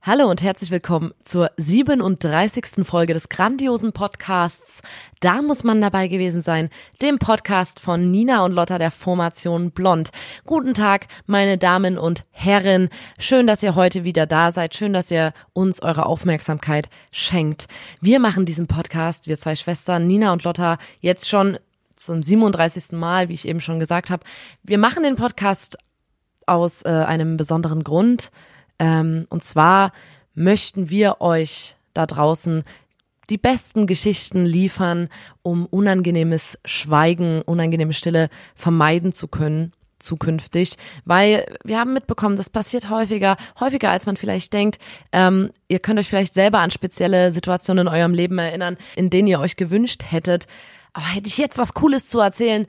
[0.00, 2.86] Hallo und herzlich willkommen zur 37.
[2.86, 4.80] Folge des grandiosen Podcasts.
[5.18, 6.70] Da muss man dabei gewesen sein,
[7.02, 10.10] dem Podcast von Nina und Lotta der Formation Blond.
[10.46, 12.90] Guten Tag, meine Damen und Herren.
[13.18, 14.76] Schön, dass ihr heute wieder da seid.
[14.76, 17.66] Schön, dass ihr uns eure Aufmerksamkeit schenkt.
[18.00, 21.58] Wir machen diesen Podcast, wir zwei Schwestern, Nina und Lotta, jetzt schon
[21.96, 22.92] zum 37.
[22.92, 24.24] Mal, wie ich eben schon gesagt habe.
[24.62, 25.76] Wir machen den Podcast
[26.46, 28.30] aus äh, einem besonderen Grund.
[28.78, 29.92] Ähm, und zwar
[30.34, 32.64] möchten wir euch da draußen
[33.30, 35.08] die besten Geschichten liefern,
[35.42, 42.88] um unangenehmes Schweigen, unangenehme Stille vermeiden zu können zukünftig, weil wir haben mitbekommen, das passiert
[42.88, 44.78] häufiger, häufiger als man vielleicht denkt.
[45.12, 49.28] Ähm, ihr könnt euch vielleicht selber an spezielle Situationen in eurem Leben erinnern, in denen
[49.28, 50.46] ihr euch gewünscht hättet,
[50.92, 52.66] aber hätte ich jetzt was Cooles zu erzählen?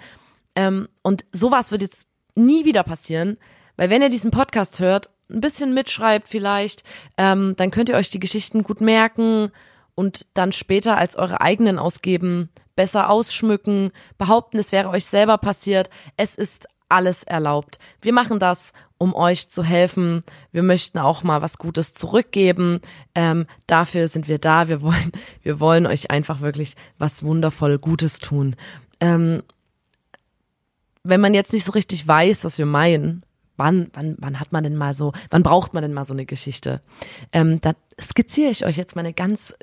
[0.55, 3.37] Ähm, und sowas wird jetzt nie wieder passieren,
[3.77, 6.83] weil wenn ihr diesen Podcast hört ein bisschen mitschreibt vielleicht,
[7.17, 9.51] ähm, dann könnt ihr euch die Geschichten gut merken
[9.95, 15.89] und dann später als eure eigenen ausgeben, besser ausschmücken, behaupten, es wäre euch selber passiert.
[16.15, 17.77] Es ist alles erlaubt.
[18.01, 20.23] Wir machen das, um euch zu helfen.
[20.51, 22.81] Wir möchten auch mal was Gutes zurückgeben.
[23.15, 24.67] Ähm, dafür sind wir da.
[24.67, 25.11] Wir wollen,
[25.43, 28.55] wir wollen euch einfach wirklich was wundervoll Gutes tun.
[28.99, 29.43] Ähm,
[31.03, 33.23] wenn man jetzt nicht so richtig weiß, was wir meinen,
[33.59, 36.25] wann, wann, wann hat man denn mal so, wann braucht man denn mal so eine
[36.25, 36.81] Geschichte?
[37.31, 39.53] Ähm, da skizziere ich euch jetzt mal eine ganz,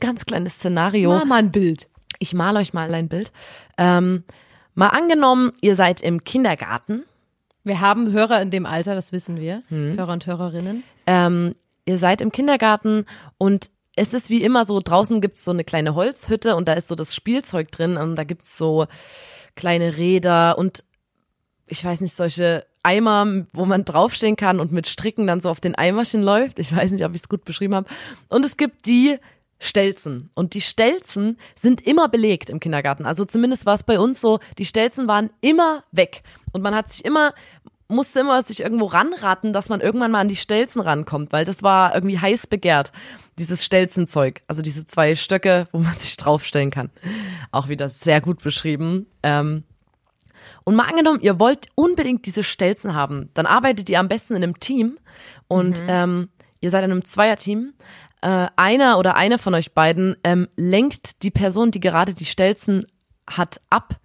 [0.00, 1.10] ganz kleines Szenario.
[1.10, 1.88] Mal mal ein Bild.
[2.18, 3.32] Ich male euch mal ein Bild.
[3.78, 4.24] Ähm,
[4.74, 7.04] mal angenommen, ihr seid im Kindergarten.
[7.62, 9.62] Wir haben Hörer in dem Alter, das wissen wir.
[9.96, 10.84] Hörer und Hörerinnen.
[11.06, 11.54] Ähm,
[11.86, 13.06] ihr seid im Kindergarten
[13.38, 16.88] und es ist wie immer so, draußen gibt's so eine kleine Holzhütte und da ist
[16.88, 18.86] so das Spielzeug drin und da gibt's so
[19.54, 20.84] kleine Räder und
[21.66, 25.60] ich weiß nicht, solche Eimer, wo man draufstehen kann und mit Stricken dann so auf
[25.60, 26.58] den Eimerchen läuft.
[26.58, 27.88] Ich weiß nicht, ob ich es gut beschrieben habe.
[28.28, 29.18] Und es gibt die
[29.58, 30.30] Stelzen.
[30.34, 33.06] Und die Stelzen sind immer belegt im Kindergarten.
[33.06, 36.22] Also zumindest war es bei uns so, die Stelzen waren immer weg.
[36.52, 37.32] Und man hat sich immer,
[37.88, 41.62] musste immer sich irgendwo ranraten, dass man irgendwann mal an die Stelzen rankommt, weil das
[41.62, 42.92] war irgendwie heiß begehrt,
[43.38, 44.42] dieses Stelzenzeug.
[44.46, 46.90] Also diese zwei Stöcke, wo man sich draufstellen kann.
[47.50, 49.06] Auch wieder sehr gut beschrieben.
[49.22, 49.64] Ähm,
[50.64, 54.42] und mal angenommen, ihr wollt unbedingt diese Stelzen haben, dann arbeitet ihr am besten in
[54.42, 54.98] einem Team
[55.48, 56.30] und ähm,
[56.60, 57.74] ihr seid in einem Zweierteam.
[58.22, 62.86] Äh, einer oder eine von euch beiden ähm, lenkt die Person, die gerade die Stelzen
[63.28, 63.96] hat, ab,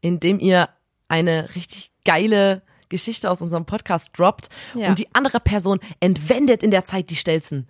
[0.00, 0.68] indem ihr
[1.06, 4.88] eine richtig geile Geschichte aus unserem Podcast droppt Ja.
[4.88, 7.68] und die andere Person entwendet in der Zeit die Stelzen.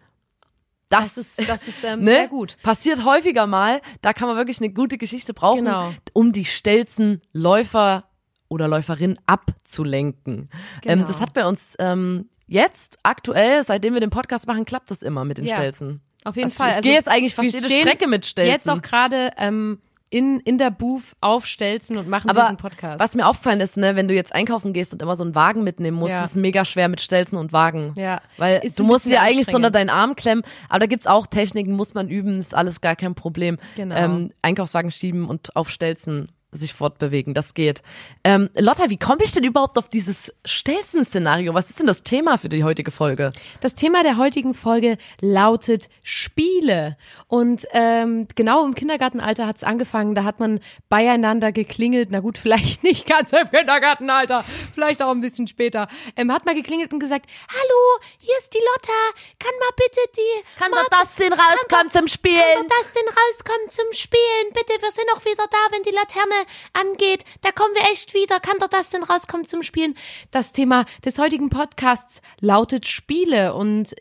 [0.89, 2.11] Das, Das ist, das ist ähm, ne?
[2.13, 2.57] sehr gut.
[2.63, 3.83] Passiert häufiger mal.
[4.01, 5.93] Da kann man wirklich eine gute Geschichte brauchen, Genau.
[6.15, 8.08] um die Stelzen Läufer
[8.49, 10.49] oder Läuferin abzulenken.
[10.85, 11.07] Ähm, Genau.
[11.07, 15.25] das hat bei uns ähm, jetzt aktuell, seitdem wir den Podcast machen, klappt das immer
[15.25, 15.57] mit den Ja.
[15.57, 16.01] Stelzen.
[16.25, 16.71] Auf jeden Also Fall.
[16.71, 18.51] Ich Also, gehe jetzt eigentlich fast jede Strecke mit Stelzen.
[18.53, 19.79] Jetzt auch gerade ähm,
[20.11, 22.99] in, in der Booth aufstelzen und machen aber diesen Podcast.
[22.99, 25.65] was mir aufgefallen ist, ne, wenn du jetzt einkaufen gehst und immer so einen Wagen
[25.65, 26.25] mitnehmen musst, Ja.
[26.25, 27.93] ist es mega schwer mit Stelzen und Wagen.
[27.97, 28.23] Ja.
[28.39, 31.27] Weil Ist du musst dir eigentlich so unter deinen Arm klemmen, aber da gibt's auch
[31.27, 33.59] Techniken, muss man üben, ist alles gar kein Problem.
[33.77, 33.95] Genau.
[33.95, 37.83] Ähm, Einkaufswagen schieben und auf Stelzen sich fortbewegen, das geht.
[38.25, 41.53] Ähm, Lotta, wie komme ich denn überhaupt auf dieses Stelzen-Szenario?
[41.53, 43.31] Was ist denn das Thema für die heutige Folge?
[43.61, 46.97] Das Thema der heutigen Folge lautet Spiele.
[47.27, 50.15] Und ähm, genau im Kindergartenalter hat's angefangen.
[50.15, 52.09] Da hat man beieinander geklingelt.
[52.11, 54.43] Na gut, vielleicht nicht ganz im Kindergartenalter,
[54.73, 55.87] vielleicht auch ein bisschen später.
[56.17, 59.19] Ähm, hat mal geklingelt und gesagt, hallo, hier ist die Lotta.
[59.39, 60.59] Kann mal bitte die...
[60.59, 62.41] Kann doch das denn rauskommen zum Spielen?
[62.55, 64.47] Kann doch das denn rauskommen zum Spielen?
[64.55, 66.38] Bitte, wir sind auch wieder da, wenn die Laterne
[66.73, 67.25] angeht.
[67.43, 68.41] Da kommen wir echt wieder.
[68.41, 69.95] Kann doch das denn rauskommen zum Spielen?
[70.31, 73.55] Das Thema des heutigen Podcasts lautet Spiele.
[73.55, 73.95] Und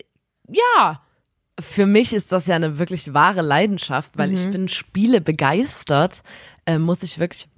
[0.48, 1.02] ja,
[1.60, 6.22] Für mich ist das ja eine wirklich wahre Leidenschaft, weil ich bin Spiele begeistert,
[6.66, 7.48] äh, muss ich wirklich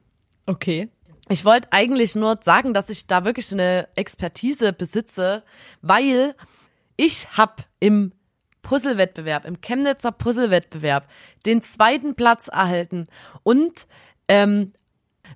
[0.47, 0.89] okay.
[1.29, 5.45] Ich wollte eigentlich nur sagen, dass ich da wirklich eine Expertise besitze,
[5.81, 6.35] weil
[6.97, 8.13] ich habe im
[8.63, 11.07] Puzzlewettbewerb, im Chemnitzer Puzzlewettbewerb
[11.47, 13.07] den zweiten Platz erhalten
[13.43, 13.87] und
[14.31, 14.73] ähm,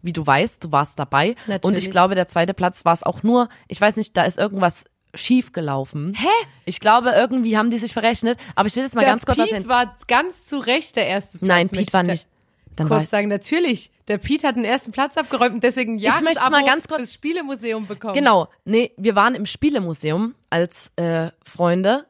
[0.02, 1.84] wie du weißt, du warst dabei und Natürlich.
[1.84, 4.84] ich glaube, der zweite Platz war es auch nur, ich weiß nicht, da ist irgendwas
[5.14, 6.14] schief gelaufen.
[6.16, 6.26] Hä?
[6.64, 9.38] Ich glaube, irgendwie haben die sich verrechnet, aber ich will jetzt mal Der ganz kurz
[9.38, 9.68] Pete erzählen.
[9.70, 11.48] war ganz zu Recht der erste Platz.
[11.48, 12.28] Nein, Pete war ich nicht.
[12.76, 16.20] Dann kurz ich- sagen, natürlich, der Pete hat den ersten Platz abgeräumt und deswegen ja,
[16.22, 18.14] möchte mal ganz kurz- fürs Spielemuseum bekommen.
[18.14, 22.06] Genau, nee, wir waren im Spielemuseum als äh, Freunde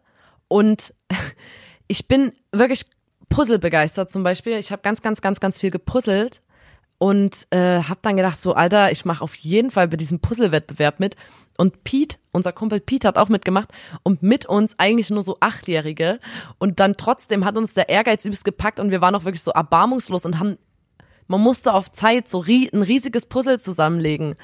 [0.48, 0.94] und
[1.88, 2.86] ich bin wirklich
[3.28, 4.54] puzzlebegeistert zum Beispiel.
[4.58, 6.40] Ich habe ganz, ganz, ganz, ganz viel gepuzzelt
[7.04, 11.00] und äh, habe dann gedacht, so Alter, ich mache auf jeden Fall bei diesem Puzzlewettbewerb
[11.00, 11.16] mit.
[11.58, 13.68] Und Pete, unser Kumpel Pete hat auch mitgemacht
[14.02, 16.18] und mit uns eigentlich nur so Achtjährige.
[16.58, 19.50] Und dann trotzdem hat uns der Ehrgeiz übelst gepackt und wir waren auch wirklich so
[19.52, 20.56] erbarmungslos und haben,
[21.28, 24.34] man musste auf Zeit so rie ein riesiges Puzzle zusammenlegen.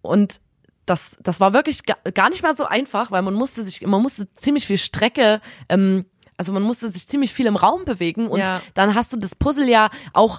[0.00, 0.40] Und
[0.86, 4.00] das, das war wirklich ga- gar nicht mal so einfach, weil man musste sich, man
[4.00, 6.06] musste ziemlich viel Strecke, ähm,
[6.38, 8.60] also man musste sich ziemlich viel im Raum bewegen und Ja.
[8.74, 10.38] dann hast du das Puzzle ja auch,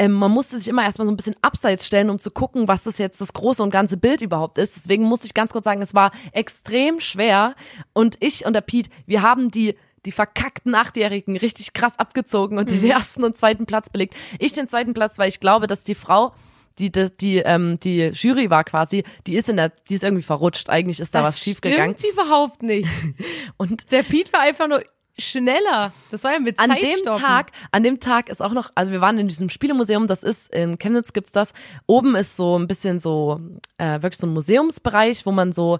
[0.00, 2.84] ähm, man musste sich immer erstmal so ein bisschen abseits stellen, um zu gucken, was
[2.84, 4.74] das jetzt das große und ganze Bild überhaupt ist.
[4.74, 7.54] Deswegen muss ich ganz kurz sagen, es war extrem schwer
[7.92, 9.76] und ich und der Pete, wir haben die
[10.06, 14.14] die verkackten Achtjährigen richtig krass abgezogen und den ersten und zweiten Platz belegt.
[14.38, 16.32] Ich den zweiten Platz, weil ich glaube, dass die Frau,
[16.78, 20.22] die die, die, ähm, die Jury war quasi, die ist in der, die ist irgendwie
[20.22, 20.70] verrutscht.
[20.70, 21.98] Eigentlich ist da das was schiefgegangen.
[21.98, 22.88] stimmt überhaupt nicht.
[23.58, 24.82] Und Der Pete war einfach nur
[25.20, 25.92] schneller.
[26.10, 27.20] Das war ja mit an dem Zeitstoppen.
[27.20, 30.54] Tag, an dem Tag ist auch noch, also wir waren in diesem Spielemuseum, das ist
[30.54, 31.52] in Chemnitz gibt's das.
[31.86, 33.40] Oben ist so ein bisschen so
[33.78, 35.78] äh, wirklich so ein Museumsbereich, wo man so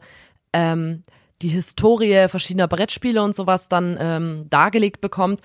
[0.52, 1.04] ähm,
[1.42, 5.40] die Historie verschiedener Brettspiele und sowas dann ähm, dargelegt bekommt.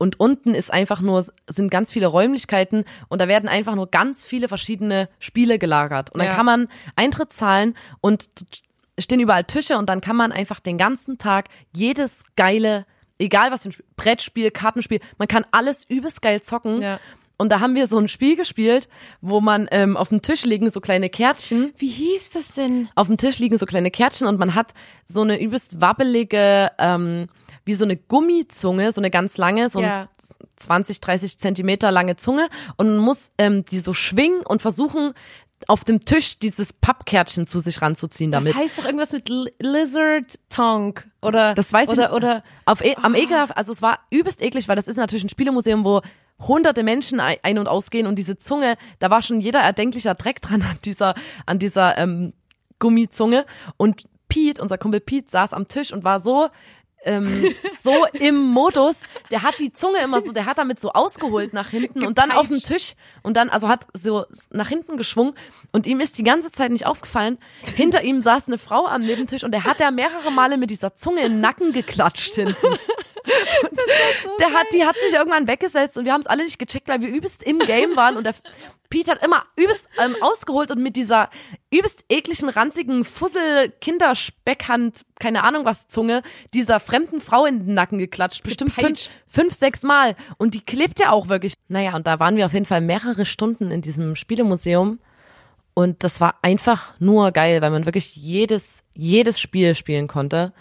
[0.00, 4.24] Und unten ist einfach nur, sind ganz viele Räumlichkeiten und da werden einfach nur ganz
[4.24, 6.10] viele verschiedene Spiele gelagert.
[6.10, 6.34] Und dann Ja.
[6.36, 8.28] kann man Eintritt zahlen und
[8.96, 12.86] stehen überall Tische und dann kann man einfach den ganzen Tag jedes geile,
[13.18, 16.80] egal was für ein Spiel, Brettspiel, Kartenspiel, man kann alles übelst geil zocken.
[16.82, 16.98] Ja.
[17.40, 18.88] Und da haben wir so ein Spiel gespielt,
[19.20, 22.88] wo man ähm, auf dem Tisch liegen so kleine Kärtchen Wie hieß das denn?
[22.96, 24.74] auf dem Tisch liegen so kleine Kärtchen und man hat
[25.04, 27.28] so eine übelst wabbelige, ähm,
[27.64, 30.02] wie so eine Gummizunge, so eine ganz lange, so Ja.
[30.02, 30.08] ein
[30.56, 35.12] 20, 30 Zentimeter lange Zunge und man muss ähm, die so schwingen und versuchen,
[35.66, 38.50] auf dem Tisch dieses Pappkärtchen zu sich ranzuziehen damit.
[38.54, 42.16] Das heißt doch irgendwas mit Li- Lizard Tongue oder Das weiß ich oder nicht.
[42.16, 45.28] oder Auf, e am ekelhaft, also es war übelst eklig, weil das ist natürlich ein
[45.28, 46.00] Spielemuseum, wo
[46.46, 50.40] hunderte Menschen ein ein- und ausgehen und diese Zunge, da war schon jeder erdenklicher Dreck
[50.40, 51.14] dran an dieser,
[51.46, 52.32] an dieser ähm,
[52.78, 53.44] Gummizunge.
[53.76, 56.48] Und Pete, unser Kumpel Pete, saß am Tisch und war so
[57.04, 61.52] ähm, so im Modus, der hat die Zunge immer so, der hat damit so ausgeholt
[61.52, 65.34] nach hinten und dann auf dem Tisch und dann, also hat so nach hinten geschwungen
[65.72, 67.38] und ihm ist die ganze Zeit nicht aufgefallen.
[67.76, 70.94] Hinter ihm saß eine Frau am Nebentisch und der hat ja mehrere Male mit dieser
[70.94, 72.56] Zunge in den Nacken geklatscht hinten.
[74.40, 77.02] der hat, die hat sich irgendwann weggesetzt und wir haben es alle nicht gecheckt, weil
[77.02, 78.34] wir übelst im Game waren und der
[78.90, 81.28] Pete hat immer übelst ähm, ausgeholt und mit dieser
[81.70, 86.22] übelst ekligen, ranzigen Fussel Kinderspeckhand, keine Ahnung was Zunge,
[86.54, 88.42] dieser fremden Frau in den Nacken geklatscht.
[88.42, 90.16] Bestimmt fünf, fünf, sechs Mal.
[90.38, 91.54] Und die klebt ja auch wirklich.
[91.68, 94.98] Naja, und da waren wir auf jeden Fall mehrere Stunden in diesem Spielemuseum.
[95.74, 100.52] Und das war einfach nur geil, weil man wirklich jedes, jedes Spiel spielen konnte.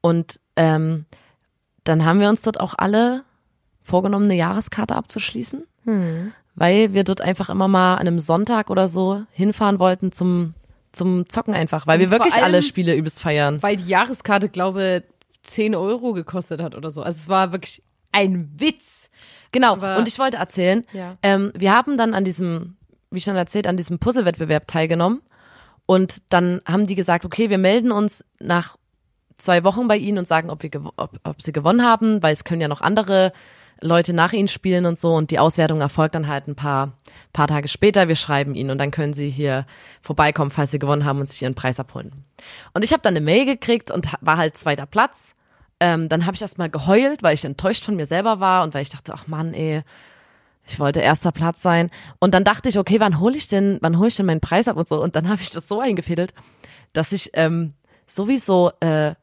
[0.00, 1.06] Und ähm,
[1.84, 3.24] dann haben wir uns dort auch alle
[3.82, 5.66] vorgenommen, eine Jahreskarte abzuschließen,
[6.60, 10.52] weil wir dort einfach immer mal an einem Sonntag oder so hinfahren wollten zum,
[10.92, 13.62] zum Zocken einfach, weil wir wirklich allem- alle Spiele übelst feiern.
[13.62, 15.02] weil die Jahreskarte glaube
[15.44, 17.02] 10 Euro gekostet hat oder so.
[17.02, 19.10] Also es war wirklich ein Witz.
[19.52, 21.16] Genau, Aber- und ich wollte erzählen, Ja.
[21.22, 22.76] ähm, wir haben dann an diesem,
[23.10, 25.22] wie schon erzählt, an diesem Puzzlewettbewerb teilgenommen
[25.86, 28.76] und dann haben die gesagt, okay, wir melden uns nach
[29.38, 32.34] zwei Wochen bei ihnen und sagen, ob, wir gew- ob, ob sie gewonnen haben, weil
[32.34, 33.32] es können ja noch andere
[33.82, 36.92] Leute nach ihnen spielen und so und die Auswertung erfolgt dann halt ein paar,
[37.32, 38.08] paar Tage später.
[38.08, 39.66] Wir schreiben ihnen und dann können sie hier
[40.02, 42.24] vorbeikommen, falls sie gewonnen haben und sich ihren Preis abholen.
[42.74, 45.34] Und ich habe dann eine Mail gekriegt und war halt zweiter Platz.
[45.80, 48.74] Ähm, dann habe ich erst mal geheult, weil ich enttäuscht von mir selber war und
[48.74, 49.82] weil ich dachte, ach Mann, ey,
[50.66, 51.90] ich wollte erster Platz sein.
[52.18, 54.68] Und dann dachte ich, okay, wann hole ich denn, wann hole ich denn meinen Preis
[54.68, 55.02] ab und so?
[55.02, 56.34] Und dann habe ich das so eingefädelt,
[56.92, 57.74] dass ich ähm,
[58.06, 59.14] sowieso, äh,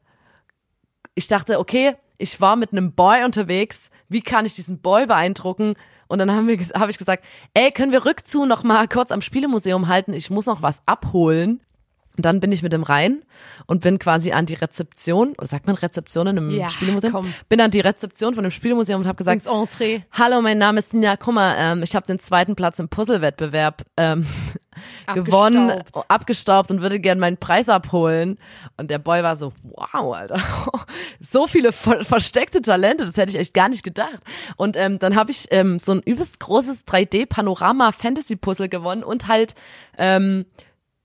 [1.14, 5.74] ich dachte, okay, ich war mit einem Boy unterwegs, wie kann ich diesen Boy beeindrucken?
[6.08, 9.20] Und dann haben wir, habe ich gesagt, ey, können wir Rückzu noch mal kurz am
[9.20, 10.12] Spielemuseum halten?
[10.12, 11.60] Ich muss noch was abholen.
[12.16, 13.22] Und dann bin ich mit dem rein
[13.66, 17.12] und bin quasi an die Rezeption, oder sagt man Rezeption in einem Ja, Spielemuseum?
[17.12, 17.32] komm.
[17.48, 20.00] Bin an die Rezeption von dem Spielemuseum und habe gesagt, Ins Entree.
[20.10, 21.54] Hallo, mein Name ist Nina Kummer.
[21.56, 24.26] Ähm, ich habe den zweiten Platz im Puzzlewettbewerb ähm,
[25.14, 26.10] gewonnen, Abgestaubt.
[26.10, 28.38] abgestaubt und würde gern meinen Preis abholen.
[28.76, 30.40] Und der Boy war so, wow, Alter,
[31.20, 34.20] so viele ver versteckte Talente, das hätte ich echt gar nicht gedacht.
[34.56, 39.54] Und ähm, dann habe ich ähm, so ein übelst großes 3D-Panorama-Fantasy-Puzzle gewonnen und halt
[39.96, 40.46] ähm,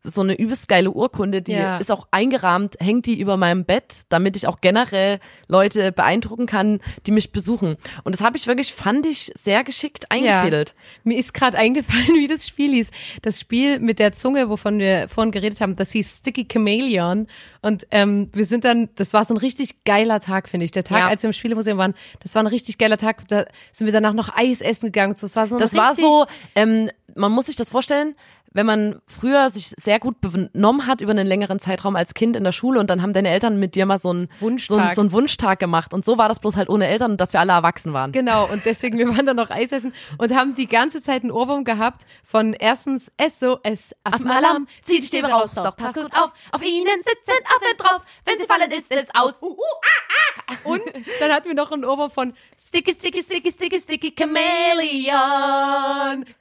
[0.05, 1.77] so eine übelst geile Urkunde, die Ja.
[1.77, 6.81] ist auch eingerahmt, hängt die über meinem Bett, damit ich auch generell Leute beeindrucken kann,
[7.05, 7.77] die mich besuchen.
[8.03, 10.75] Und das habe ich wirklich, fand ich, sehr geschickt eingefädelt.
[11.05, 12.91] Mir ist gerade eingefallen, wie das Spiel hieß.
[13.22, 17.27] Das Spiel mit der Zunge, wovon wir vorhin geredet haben, das hieß Sticky Chameleon.
[17.62, 20.72] Und ähm, wir sind dann, das war so ein richtig geiler Tag, finde ich.
[20.72, 21.07] Der Tag, Ja.
[21.07, 23.25] als wir im Spielemuseum waren, das war ein richtig geiler Tag.
[23.29, 25.15] Da sind wir danach noch Eis essen gegangen.
[25.19, 28.15] Das war so ein Das war so, ähm, man muss sich das vorstellen,
[28.53, 32.43] wenn man früher sich sehr gut benommen hat über einen längeren Zeitraum als Kind in
[32.43, 34.89] der Schule und dann haben deine Eltern mit dir mal so einen Wunschtag.
[34.89, 37.33] so so einen Wunschtag gemacht und so war das bloß halt ohne Eltern und dass
[37.33, 38.12] wir alle erwachsen waren.
[38.12, 41.31] Genau, und deswegen, wir waren dann noch Eis essen und haben die ganze Zeit einen
[41.31, 46.63] Ohrwurm gehabt von erstens SOS Affenalarm, zieh die Stäbe raus, doch pass gut auf, auf
[46.63, 49.41] ihnen sitzen Affen drauf, wenn sie fallen, ist es aus.
[49.41, 50.53] Uh, uh, ah, ah.
[50.63, 50.81] Und
[51.19, 55.13] dann hatten wir noch einen Ohrwurm von Sticky, Sticky, Sticky, Sticky, Sticky Chameleon,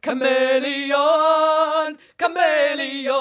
[0.03, 3.13] Chameleon, Chameleon.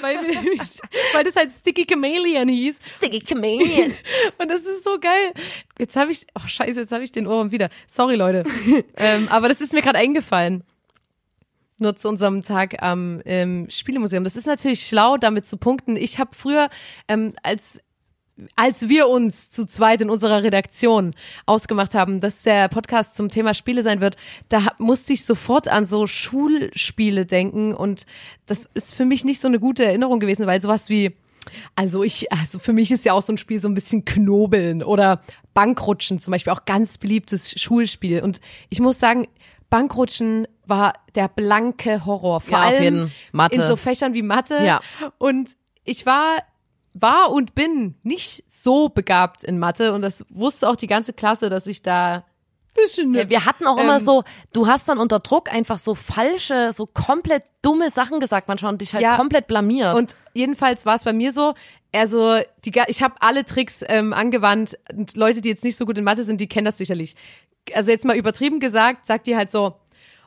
[0.00, 0.80] Weil, nämlich,
[1.12, 2.78] weil das halt Sticky Chameleon hieß.
[2.82, 3.94] Sticky Chameleon.
[4.38, 5.32] Und das ist so geil.
[5.78, 7.68] Jetzt habe ich, oh scheiße, jetzt habe ich den Ohrwurm wieder.
[7.86, 8.44] Sorry, Leute.
[8.96, 10.64] ähm, aber das ist mir gerade eingefallen.
[11.78, 14.24] Nur zu unserem Tag am ähm, Spielemuseum.
[14.24, 15.96] Das ist natürlich schlau, damit zu punkten.
[15.96, 16.70] Ich habe früher,
[17.06, 17.80] ähm, als
[18.56, 21.14] als wir uns zu zweit in unserer Redaktion
[21.46, 24.16] ausgemacht haben, dass der Podcast zum Thema Spiele sein wird,
[24.48, 28.06] da musste ich sofort an so Schulspiele denken und
[28.46, 31.14] das ist für mich nicht so eine gute Erinnerung gewesen, weil sowas wie
[31.74, 34.82] also ich, also für mich ist ja auch so ein Spiel so ein bisschen Knobeln
[34.82, 35.22] oder
[35.54, 38.22] Bankrutschen zum Beispiel auch ganz beliebtes Schulspiel.
[38.22, 39.26] Und ich muss sagen,
[39.70, 42.40] Bankrutschen war der blanke Horror.
[42.40, 43.10] Vor Ja, auf allem
[43.50, 44.62] in so Fächern wie Mathe.
[44.64, 44.80] Ja.
[45.18, 46.42] Und ich war
[47.00, 51.50] war und bin nicht so begabt in Mathe und das wusste auch die ganze Klasse,
[51.50, 52.24] dass ich da
[52.74, 55.94] bisschen Ja, wir hatten auch immer Ähm, so, du hast dann unter Druck einfach so
[55.94, 59.16] falsche, so komplett dumme Sachen gesagt manchmal und dich halt Ja.
[59.16, 59.94] komplett blamiert.
[59.94, 61.54] Und jedenfalls war es bei mir so,
[61.92, 65.98] also die, ich habe alle Tricks ähm, angewandt und Leute, die jetzt nicht so gut
[65.98, 67.16] in Mathe sind, die kennen das sicherlich.
[67.74, 69.74] Also jetzt mal übertrieben gesagt, sagt die halt so,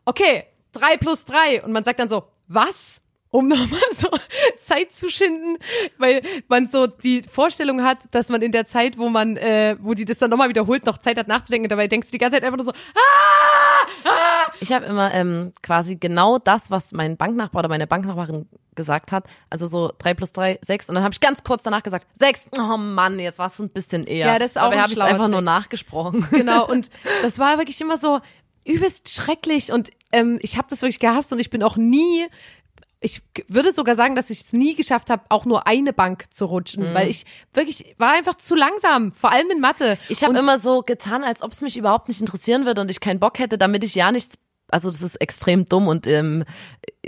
[0.06, 3.01] okay, drei plus drei und man sagt dann so, was?
[3.32, 4.10] Um nochmal so
[4.58, 5.58] Zeit zu schinden,
[5.98, 9.94] weil man so die Vorstellung hat, dass man in der Zeit, wo man, äh, wo
[9.94, 11.70] die das dann nochmal wiederholt, noch Zeit hat nachzudenken.
[11.70, 14.52] Dabei denkst du die ganze Zeit einfach nur so, ah, ah.
[14.60, 19.26] Ich habe immer ähm, quasi genau das, was mein Banknachbar oder meine Banknachbarin gesagt hat.
[19.50, 20.90] Also so drei plus drei, sechs.
[20.90, 22.48] Und dann habe ich ganz kurz danach gesagt, sechs.
[22.58, 24.28] Oh Mann, jetzt warst du ein bisschen eher.
[24.28, 25.46] Ja, das ist auch Aber ein habe ich einfach nur Trick.
[25.46, 26.28] nachgesprochen.
[26.32, 26.90] Genau, und
[27.22, 28.20] das war wirklich immer so
[28.64, 32.28] übelst schrecklich und ähm, ich habe das wirklich gehasst und ich bin auch nie,
[33.04, 36.46] ich würde sogar sagen, dass ich es nie geschafft habe, auch nur eine Bank zu
[36.46, 39.98] rutschen, weil ich wirklich war einfach zu langsam, vor allem in Mathe.
[40.08, 43.00] Ich habe immer so getan, als ob es mich überhaupt nicht interessieren würde und ich
[43.00, 44.38] keinen Bock hätte, damit ich ja nichts.
[44.70, 46.46] Also das ist extrem dumm und ähm,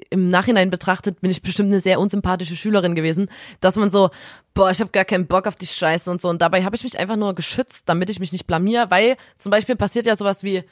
[0.09, 3.29] im Nachhinein betrachtet bin ich bestimmt eine sehr unsympathische Schülerin gewesen,
[3.61, 4.09] dass man so,
[4.53, 6.27] boah, ich habe gar keinen Bock auf die Scheiße und so.
[6.27, 9.51] Und dabei habe ich mich einfach nur geschützt, damit ich mich nicht blamier, weil zum
[9.51, 10.63] Beispiel passiert ja sowas wie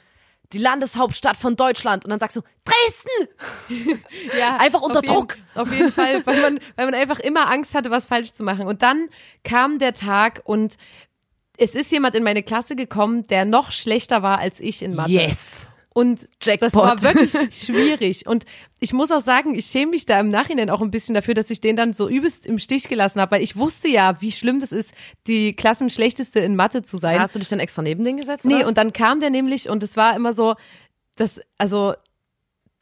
[0.52, 4.00] die Landeshauptstadt von Deutschland und dann sagst du Dresden.
[4.38, 5.36] ja, einfach unter auf jeden- Druck.
[5.54, 8.66] Auf jeden Fall, weil man, weil man einfach immer Angst hatte, was falsch zu machen.
[8.66, 9.08] Und dann
[9.44, 10.76] kam der Tag und
[11.58, 15.12] es ist jemand in meine Klasse gekommen, der noch schlechter war als ich in Mathe.
[15.12, 15.66] Yes.
[15.94, 16.62] Und Jackpot.
[16.62, 18.26] das war wirklich schwierig.
[18.26, 18.44] Und
[18.80, 21.50] ich muss auch sagen, ich schäme mich da im Nachhinein auch ein bisschen dafür, dass
[21.50, 24.58] ich den dann so übelst im Stich gelassen habe, weil ich wusste ja, wie schlimm
[24.60, 24.94] das ist,
[25.26, 27.20] die Klassenschlechteste in Mathe zu sein.
[27.20, 28.44] Hast du dich dann extra neben den gesetzt?
[28.44, 30.54] nee, und dann kam der nämlich und es war immer so,
[31.16, 31.94] dass, also,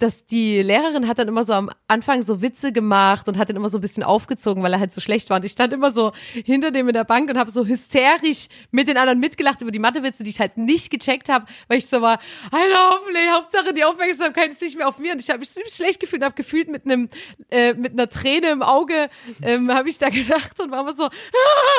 [0.01, 3.57] dass die Lehrerin hat dann immer so am Anfang so Witze gemacht und hat dann
[3.57, 5.37] immer so ein bisschen aufgezogen, weil er halt so schlecht war.
[5.37, 6.13] Und ich stand immer so
[6.45, 9.79] hinter dem in der Bank und habe so hysterisch mit den anderen mitgelacht über die
[9.79, 12.19] Mathewitze, die ich halt nicht gecheckt habe, weil ich so war,
[12.51, 15.13] Alter, hoffentlich, Hauptsache die Aufmerksamkeit ist nicht mehr auf mir.
[15.13, 17.09] Und ich habe mich ziemlich schlecht gefühlt und habe gefühlt mit einem,
[17.51, 19.11] äh, mit einer Träne im Auge,
[19.43, 21.11] ähm, habe ich da gedacht und war immer so,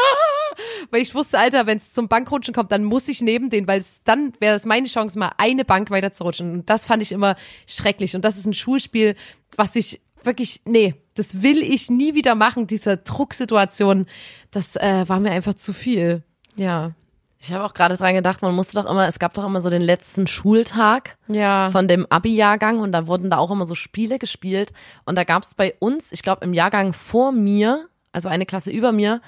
[0.92, 3.84] weil ich wusste, Alter, wenn es zum Bankrutschen kommt, dann muss ich neben den, weil
[4.04, 6.54] dann wäre es meine Chance, mal eine Bank weiter zu rutschen.
[6.54, 7.36] Und das fand ich immer
[7.66, 8.11] schrecklich.
[8.16, 9.16] Und das ist ein Schulspiel,
[9.56, 14.06] was ich wirklich, nee, das will ich nie wieder machen, diese Drucksituation.
[14.52, 16.24] Das äh, war mir einfach zu viel.
[16.56, 16.92] Ja.
[17.44, 19.72] Ich habe auch gerade dran gedacht, man musste doch immer, es gab doch immer so
[19.72, 21.72] den letzten Schultag Ja.
[21.72, 24.72] von dem Abi-Jahrgang und da wurden da auch immer so Spiele gespielt
[25.06, 28.70] und da gab es bei uns, ich glaube im Jahrgang vor mir, also eine Klasse
[28.70, 29.22] über mir,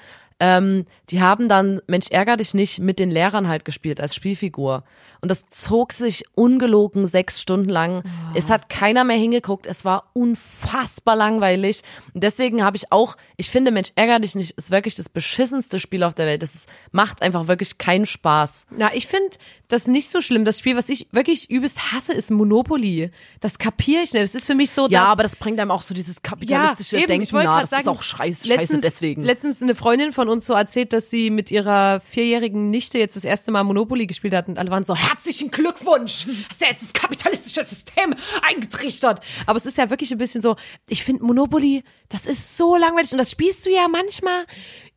[0.44, 4.84] ähm, die haben dann Mensch ärger dich nicht mit den Lehrern halt gespielt als Spielfigur.
[5.22, 8.02] Und das zog sich ungelogen sechs Stunden lang.
[8.04, 8.36] Oh.
[8.36, 9.64] Es hat keiner mehr hingeguckt.
[9.64, 11.80] Es war unfassbar langweilig.
[12.12, 15.78] Und deswegen habe ich auch, ich finde Mensch ärger dich nicht ist wirklich das beschissenste
[15.78, 16.42] Spiel auf der Welt.
[16.42, 18.66] Das ist, macht einfach wirklich keinen Spaß.
[18.76, 19.30] Na, ich finde
[19.68, 20.44] das nicht so schlimm.
[20.44, 23.10] Das Spiel, was ich wirklich übelst hasse, ist Monopoly.
[23.40, 24.24] Das kapiere ich nicht.
[24.24, 27.06] Das ist für mich so, Ja, aber das bringt einem auch so dieses kapitalistische eben,
[27.06, 29.22] Denken ich grad Das sagen, ist auch scheiße, letztens, scheiße deswegen.
[29.22, 33.24] Letztens eine Freundin von uns so erzählt, dass sie mit ihrer vierjährigen Nichte jetzt das
[33.24, 36.92] erste Mal Monopoly gespielt hat und alle waren so, herzlichen Glückwunsch, hast du jetzt das
[36.92, 39.20] kapitalistische System eingetrichtert.
[39.46, 40.56] Aber es ist ja wirklich ein bisschen so,
[40.88, 44.46] ich finde Monopoly, das ist so langweilig und das spielst du ja manchmal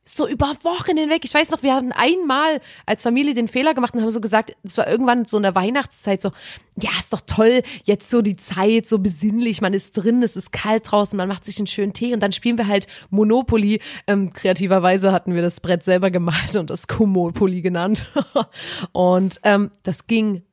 [0.08, 1.26] so über Wochen hinweg.
[1.26, 4.56] Ich weiß noch, wir hatten einmal als Familie den Fehler gemacht und haben so gesagt,
[4.64, 6.32] es war irgendwann so in der Weihnachtszeit so,
[6.80, 10.52] ja, ist doch toll, jetzt so die Zeit, so besinnlich, man ist drin, es ist
[10.52, 13.82] kalt draußen, man macht sich einen schönen Tee und dann spielen wir halt Monopoly.
[14.08, 18.06] Ähm, kreativerweise hatten wir das Brett selber gemalt und das Kumopoly genannt.
[18.94, 20.44] und ähm, das ging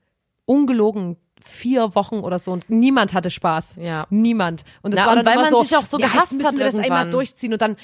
[0.47, 3.77] ungelogen vier Wochen oder so und niemand hatte Spaß.
[3.81, 4.07] Ja.
[4.09, 4.65] Niemand.
[4.83, 6.43] Und das Na, war und dann weil immer man so, sich auch so ja, gehasst
[6.43, 7.77] hat wir das einmal durchziehen und dann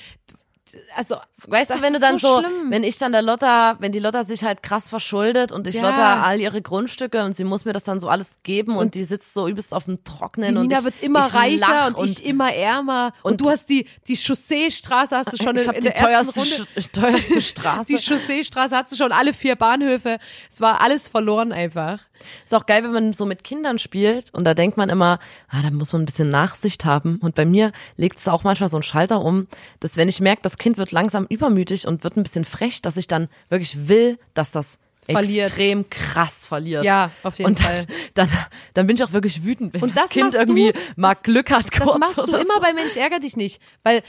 [0.96, 2.70] also Weißt du, wenn du dann so, schlimm.
[2.70, 5.88] wenn ich dann der Lotta, wenn die Lotta sich halt krass verschuldet und ich Ja.
[5.88, 9.04] Lotta all ihre Grundstücke und sie muss mir das dann so alles geben und, die
[9.04, 11.58] sitzt so übelst auf dem Trocknen Die und Nina ich, wird immer ich reicher
[11.90, 13.12] lach und, ich immer ärmer.
[13.22, 15.96] Und, du hast die, die Chausseestraße hast du schon ich in, hab in die der
[15.98, 16.70] ersten teuerste, Runde.
[16.80, 17.92] Sch- teuerste Straße.
[17.94, 20.18] Die Chausseestraße hast du schon alle vier Bahnhöfe.
[20.50, 22.00] Es war alles verloren einfach.
[22.44, 25.62] Ist auch geil, wenn man so mit Kindern spielt und da denkt man immer, ah,
[25.62, 27.16] da muss man ein bisschen Nachsicht haben.
[27.22, 29.46] Und bei mir legt es auch manchmal so einen Schalter um,
[29.80, 32.96] dass wenn ich merke, das Kind wird langsam übermütig und wird ein bisschen frech, dass
[32.96, 35.46] ich dann wirklich will, dass das Verliert.
[35.46, 36.84] extrem krass verliert.
[36.84, 37.86] Ja, auf jeden und dann, Fall.
[38.14, 38.28] Dann,
[38.74, 41.50] dann bin ich auch wirklich wütend, wenn Und das, das Kind irgendwie du- mal Glück
[41.50, 42.60] hat kurz Das machst du immer so.
[42.60, 43.60] bei Mensch ärger dich nicht.
[43.82, 44.02] Weil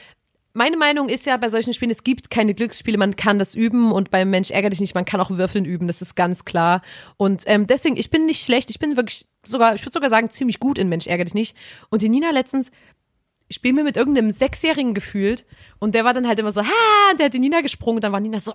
[0.54, 3.92] meine Meinung ist ja bei solchen Spielen, es gibt keine Glücksspiele, man kann das üben
[3.92, 6.82] und beim Mensch ärger dich nicht, man kann auch Würfeln üben, das ist ganz klar.
[7.18, 10.30] Und ähm, deswegen, ich bin nicht schlecht, ich bin wirklich sogar, ich würde sogar sagen,
[10.30, 11.56] ziemlich gut in Mensch ärger dich nicht.
[11.90, 12.72] Und die Nina letztens,
[13.52, 15.46] ich spiele mir mit irgendeinem Sechsjährigen gefühlt
[15.80, 18.14] und der war dann halt immer so, ha, der hat die Nina gesprungen und dann
[18.14, 18.54] war Nina so,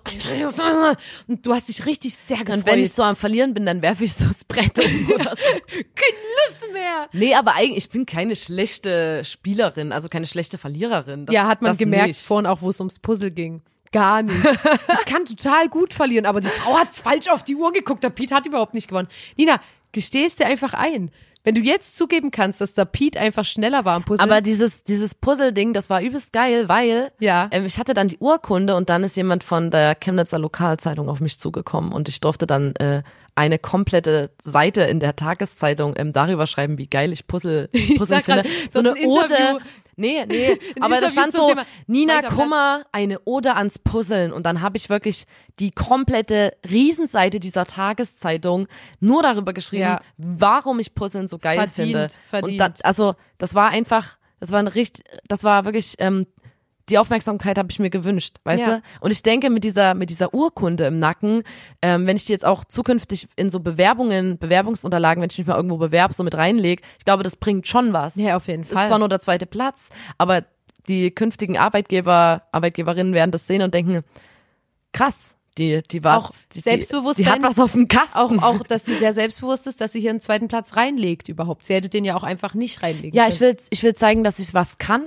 [1.27, 2.57] und du hast dich richtig sehr gefreut.
[2.57, 5.35] Und wenn ich so am Verlieren bin, dann werfe ich so das Brett um oder
[5.35, 5.35] so.
[5.69, 7.09] keine Lust mehr.
[7.13, 11.27] Nee, aber eigentlich, ich bin keine schlechte Spielerin, also keine schlechte Verliererin.
[11.27, 12.21] Das, Ja, hat man gemerkt nicht.
[12.25, 13.61] vorhin auch, wo es ums Puzzle ging.
[13.91, 14.35] Gar nicht.
[14.99, 18.03] Ich kann total gut verlieren, aber die Frau hat falsch auf die Uhr geguckt.
[18.03, 19.09] Der Pete hat überhaupt nicht gewonnen.
[19.37, 19.61] Nina,
[19.91, 21.11] gestehst dir einfach ein.
[21.47, 24.21] Wenn du jetzt zugeben kannst, dass der Pete einfach schneller war am Puzzle.
[24.21, 27.47] Aber dieses, dieses Puzzle-Ding, das war übelst geil, weil Ja.
[27.51, 31.21] ähm, ich hatte dann die Urkunde und dann ist jemand von der Chemnitzer Lokalzeitung auf
[31.21, 33.01] mich zugekommen und ich durfte dann äh,
[33.35, 38.25] eine komplette Seite in der Tageszeitung ähm, darüber schreiben, wie geil ich Puzzle, Puzzle sag
[38.25, 38.41] finde.
[38.41, 39.59] grad, so eine Ode.
[39.97, 44.31] Nee, nee, aber da stand so, Thema Nina zweiter Kummer, eine Ode ans Puzzeln.
[44.31, 45.25] Und dann habe ich wirklich
[45.59, 48.67] die komplette Riesenseite dieser Tageszeitung
[48.99, 49.99] nur darüber geschrieben, Ja.
[50.17, 52.03] warum ich Puzzeln so geil Verdient, finde.
[52.03, 52.59] Und verdient.
[52.61, 56.27] da, also das war einfach, das war ein richtig, das war wirklich, ähm,
[56.89, 58.75] die Aufmerksamkeit habe ich mir gewünscht, weißt Ja.
[58.77, 58.81] du?
[59.01, 61.43] Und ich denke, mit dieser, mit dieser Urkunde im Nacken,
[61.81, 65.55] ähm, wenn ich die jetzt auch zukünftig in so Bewerbungen, Bewerbungsunterlagen, wenn ich mich mal
[65.55, 68.15] irgendwo bewerbe, so mit reinlege, ich glaube, das bringt schon was.
[68.15, 68.83] Ja, auf jeden Fall.
[68.83, 70.43] ist zwar nur der zweite Platz, aber
[70.87, 74.03] die künftigen Arbeitgeber, Arbeitgeberinnen werden das sehen und denken,
[74.93, 78.19] krass, die, die war, Auch die, Selbstbewusstsein- Die, die hat was auf dem Kasten.
[78.39, 81.63] auch, auch, dass sie sehr selbstbewusst ist, dass sie hier einen zweiten Platz reinlegt überhaupt.
[81.63, 83.33] Sie hätte den ja auch einfach nicht reinlegen ja, können.
[83.33, 85.03] ich will, ich will zeigen, dass ich was kann,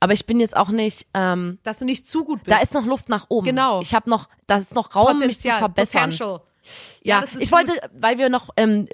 [0.00, 2.56] aber ich bin jetzt auch nicht, ähm, Dass du nicht zu gut bist.
[2.56, 3.46] Da ist noch Luft nach oben.
[3.46, 3.82] Genau.
[3.82, 6.10] Ich habe noch, da ist noch Raum, mich zu Potenzial, verbessern.
[6.10, 6.40] Potential.
[7.02, 7.52] Ja, ist ich gut.
[7.52, 8.86] wollte, weil wir noch, ähm,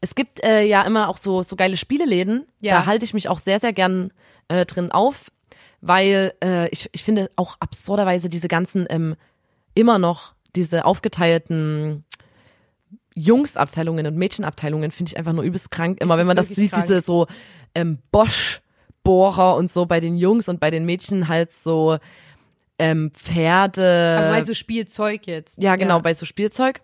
[0.00, 2.46] es gibt äh, ja immer auch so so geile Spieleläden.
[2.60, 2.80] Ja.
[2.80, 4.12] Da halte ich mich auch sehr sehr gern
[4.48, 5.30] äh, drin auf,
[5.80, 9.16] weil äh, ich ich finde auch absurderweise diese ganzen ähm,
[9.74, 12.04] immer noch diese aufgeteilten
[13.14, 16.00] Jungsabteilungen und Mädchenabteilungen finde ich einfach nur übelst krank.
[16.00, 16.84] Immer wenn man das sieht, krank.
[16.84, 17.26] diese so
[17.74, 18.60] ähm, Bosch
[19.02, 21.98] Bohrer und so bei den Jungs und bei den Mädchen halt so
[22.78, 24.16] ähm, Pferde.
[24.18, 25.62] Aber bei so Spielzeug jetzt.
[25.62, 26.80] Ja, genau, bei so Spielzeug.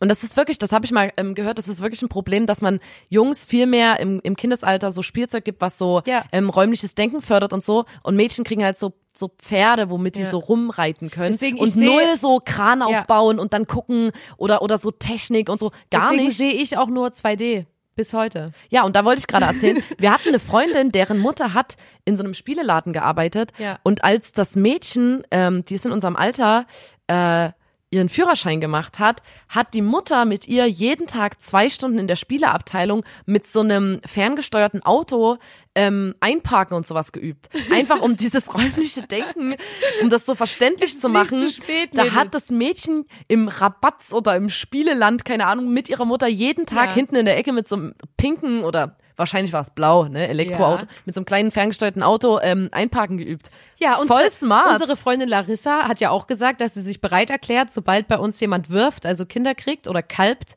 [0.00, 2.46] Und das ist wirklich, das habe ich mal ähm, gehört, das ist wirklich ein Problem,
[2.46, 6.24] dass man Jungs viel mehr im, im Kindesalter so Spielzeug gibt, was so Ja.
[6.32, 7.84] ähm, räumliches Denken fördert und so.
[8.02, 10.30] Und Mädchen kriegen halt so so Pferde, womit die Ja.
[10.30, 11.30] so rumreiten können.
[11.30, 12.86] Deswegen, und seh- null so Kran Ja.
[12.86, 15.70] aufbauen und dann gucken oder oder so Technik und so.
[15.92, 16.36] Gar Deswegen nicht.
[16.36, 17.64] sehe ich auch nur 2D.
[17.96, 18.50] Bis heute.
[18.70, 22.16] Ja, und da wollte ich gerade erzählen, wir hatten eine Freundin, deren Mutter hat in
[22.16, 23.78] so einem Spieleladen gearbeitet Ja.
[23.84, 26.66] und als das Mädchen, ähm, die ist in unserem Alter,
[27.06, 27.50] äh,
[27.94, 32.16] ihren Führerschein gemacht hat, hat die Mutter mit ihr jeden Tag zwei Stunden in der
[32.16, 35.38] Spieleabteilung mit so einem ferngesteuerten Auto
[35.74, 37.48] ähm, einparken und sowas geübt.
[37.72, 39.54] Einfach um dieses räumliche Denken,
[40.02, 41.40] um das so verständlich ist zu machen.
[41.40, 46.04] zu spät, da hat das Mädchen im Rabatz oder im Spieleland, keine Ahnung, mit ihrer
[46.04, 46.94] Mutter jeden Tag Ja.
[46.94, 50.82] hinten in der Ecke mit so einem pinken oder wahrscheinlich war es blau, ne, Elektroauto,
[50.82, 50.88] Ja.
[51.04, 53.50] mit so einem kleinen ferngesteuerten Auto ähm, einparken geübt.
[53.78, 54.72] Ja, Voll unsere, smart.
[54.72, 58.40] Unsere Freundin Larissa hat ja auch gesagt, dass sie sich bereit erklärt, sobald bei uns
[58.40, 60.54] jemand wirft, also Kinder kriegt oder kalbt,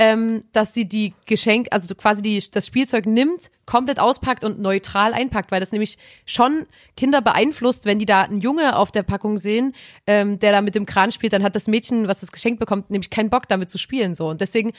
[0.00, 5.12] ähm, dass sie die Geschenk, also quasi die, das Spielzeug nimmt, komplett auspackt und neutral
[5.12, 6.66] einpackt, weil das nämlich schon
[6.96, 9.74] Kinder beeinflusst, wenn die da einen Junge auf der Packung sehen,
[10.06, 12.90] ähm, der da mit dem Kran spielt, dann hat das Mädchen, was das Geschenk bekommt,
[12.90, 14.28] nämlich keinen Bock damit zu spielen so.
[14.28, 14.72] Und deswegen,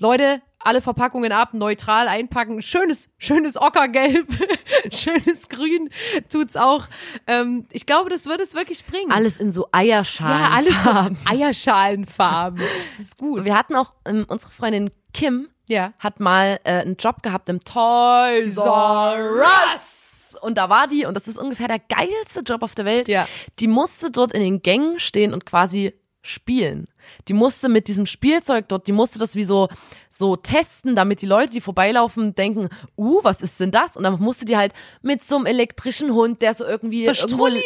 [0.00, 4.26] Leute, alle Verpackungen ab, neutral einpacken, schönes, schönes Ockergelb,
[4.92, 5.90] schönes Grün
[6.30, 6.86] tut's auch.
[7.26, 9.12] Ähm, ich glaube, das wird es wirklich bringen.
[9.12, 10.40] Alles in so Eierschalen.
[10.40, 10.90] ja, alles so
[11.30, 12.60] Eierschalenfarben.
[12.96, 13.44] Das ist gut.
[13.44, 15.92] Wir hatten auch ähm, unsere Freundin Kim Ja.
[15.98, 20.36] hat mal äh, einen Job gehabt im Toys R Us.
[20.40, 23.26] Und da war die, und das ist ungefähr der geilste Job auf der Welt, Ja.
[23.60, 26.86] die musste dort in den Gängen stehen und quasi spielen.
[27.28, 29.68] Die musste mit diesem Spielzeug dort, die musste das wie so,
[30.08, 33.96] so testen, damit die Leute, die vorbeilaufen, denken, uh, was ist denn das?
[33.96, 37.62] Und dann musste die halt mit so einem elektrischen Hund, der so irgendwie Der Strulli,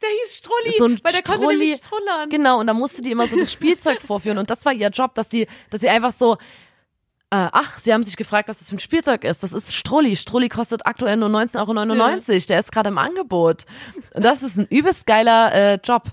[0.00, 1.58] der hieß Strulli, so ein weil der konnte Strulli.
[1.58, 2.30] nämlich strullern.
[2.30, 4.38] Genau, und da musste die immer so das Spielzeug vorführen.
[4.38, 6.34] Und das war ihr Job, dass die, dass sie einfach so,
[7.30, 9.42] äh, ach, sie haben sich gefragt, was das für ein Spielzeug ist.
[9.42, 10.14] Das ist Strulli.
[10.14, 12.46] Strulli kostet aktuell nur 19,99 Euro.
[12.48, 13.64] Der ist gerade im Angebot.
[14.14, 16.04] Und das ist ein übelst geiler äh, Job.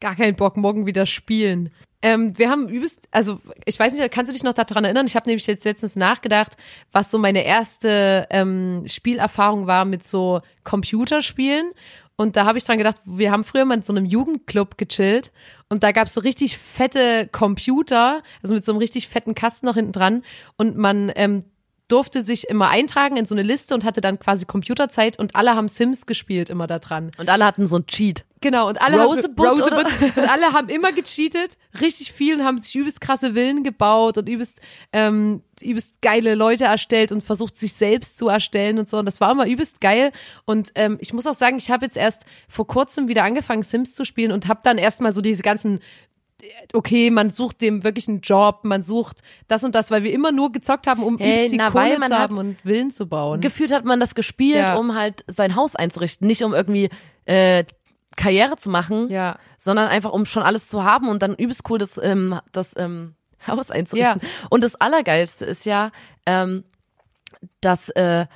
[0.00, 1.70] Gar keinen Bock, morgen wieder spielen.
[2.00, 5.06] Ähm, wir haben übelst, also ich weiß nicht, kannst du dich noch daran erinnern?
[5.06, 6.56] Ich habe nämlich jetzt letztens nachgedacht,
[6.92, 11.72] was so meine erste ähm, Spielerfahrung war mit so Computerspielen.
[12.14, 15.32] Und da habe ich dran gedacht, wir haben früher mal in so einem Jugendclub gechillt
[15.68, 19.74] und da gab's so richtig fette Computer, also mit so einem richtig fetten Kasten noch
[19.74, 20.24] hinten dran.
[20.56, 21.44] Und man ähm,
[21.88, 25.54] durfte sich immer eintragen in so eine Liste und hatte dann quasi Computerzeit und alle
[25.54, 27.12] haben Sims gespielt immer da dran.
[27.18, 28.24] Und alle hatten so ein Cheat.
[28.40, 29.86] Genau, und alle Rosebud, haben, oder?
[30.16, 34.28] und alle haben immer gecheatet, richtig viel und haben sich übelst krasse Villen gebaut und
[34.28, 34.60] übelst,
[34.92, 38.98] ähm, übelst geile Leute erstellt und versucht, sich selbst zu erstellen und so.
[38.98, 40.12] Und das war immer übelst geil.
[40.44, 43.94] Und ähm, ich muss auch sagen, ich habe jetzt erst vor kurzem wieder angefangen, Sims
[43.94, 45.80] zu spielen und habe dann erstmal so diese ganzen
[46.72, 50.30] okay, man sucht dem wirklich einen Job, man sucht das und das, weil wir immer
[50.30, 53.40] nur gezockt haben, um Hey, na, Kohle zu haben und Villen zu bauen.
[53.40, 54.76] Gefühlt hat man das gespielt, Ja.
[54.76, 56.26] um halt sein Haus einzurichten.
[56.26, 56.90] Nicht um irgendwie
[57.24, 57.64] äh,
[58.18, 59.38] Karriere zu machen, Ja.
[59.56, 63.14] sondern einfach um schon alles zu haben und dann übelst cool das, ähm, das ähm,
[63.46, 64.20] Haus einzurichten.
[64.50, 65.90] Und das Allergeilste ist ja,
[66.26, 66.64] ähm,
[67.60, 68.26] dass äh,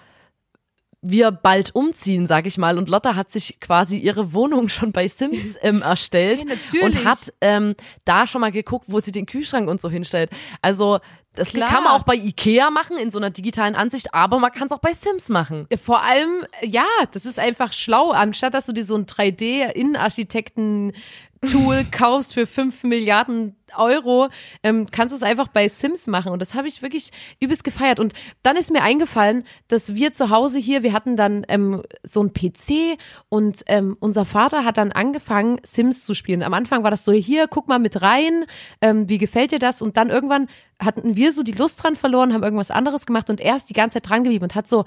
[1.05, 2.79] wir bald umziehen, sag ich mal.
[2.79, 6.83] Und Lotta hat sich quasi ihre Wohnung schon bei Sims ähm, erstellt Ja, natürlich.
[6.85, 10.31] und hat ähm, da schon mal geguckt, wo sie den Kühlschrank und so hinstellt.
[10.63, 11.01] Also
[11.35, 11.71] das Klar.
[11.71, 14.73] kann man auch bei Ikea machen in so einer digitalen Ansicht, aber man kann es
[14.73, 15.67] auch bei Sims machen.
[15.83, 18.11] Vor allem, ja, das ist einfach schlau.
[18.11, 24.29] Anstatt dass du dir so ein 3D-Innenarchitekten-Tool kaufst für 5 Milliarden Euro,
[24.63, 26.33] ähm, kannst du es einfach bei Sims machen.
[26.33, 28.01] Und das habe ich wirklich übelst gefeiert.
[28.01, 32.23] Und dann ist mir eingefallen, dass wir zu Hause hier, wir hatten dann ähm, so
[32.23, 36.43] ein PC und ähm, unser Vater hat dann angefangen, Sims zu spielen.
[36.43, 38.45] Am Anfang war das so, hier, guck mal mit rein,
[38.81, 39.83] ähm, wie gefällt dir das?
[39.83, 40.49] Und dann irgendwann
[40.85, 43.75] hatten wir so die Lust dran verloren, haben irgendwas anderes gemacht und er ist die
[43.75, 44.85] ganze Zeit dran geblieben und hat so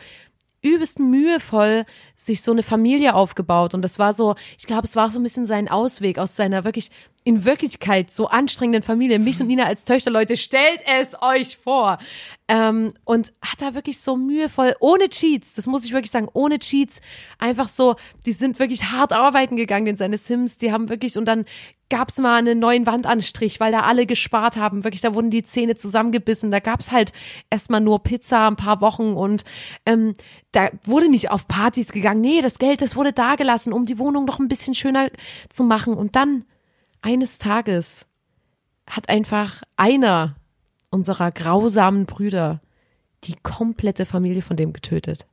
[0.61, 3.73] übelst mühevoll sich so eine Familie aufgebaut.
[3.73, 6.65] Und das war so, ich glaube, es war so ein bisschen sein Ausweg aus seiner
[6.65, 6.89] wirklich
[7.25, 9.17] in Wirklichkeit so anstrengenden Familie.
[9.17, 11.97] Mich und Nina als Töchter, Leute, stellt es euch vor.
[12.47, 16.59] Ähm, und hat da wirklich so mühevoll, ohne Cheats, das muss ich wirklich sagen, ohne
[16.59, 17.01] Cheats,
[17.39, 17.95] einfach so,
[18.27, 21.45] die sind wirklich hart arbeiten gegangen in seine Sims, die haben wirklich, und dann
[21.89, 24.83] gab's mal einen neuen Wandanstrich, weil da alle gespart haben.
[24.83, 26.51] Wirklich, da wurden die Zähne zusammengebissen.
[26.51, 27.11] Da gab's halt
[27.49, 29.43] erstmal nur Pizza ein paar Wochen und
[29.85, 30.13] ähm,
[30.51, 32.21] da wurde nicht auf Partys gegangen.
[32.21, 35.09] Nee, das Geld, das wurde da gelassen, um die Wohnung noch ein bisschen schöner
[35.49, 35.95] zu machen.
[35.95, 36.45] Und dann
[37.05, 38.07] eines Tages
[38.89, 40.35] hat einfach einer
[40.89, 42.61] unserer grausamen Brüder
[43.25, 45.27] die komplette Familie von dem getötet.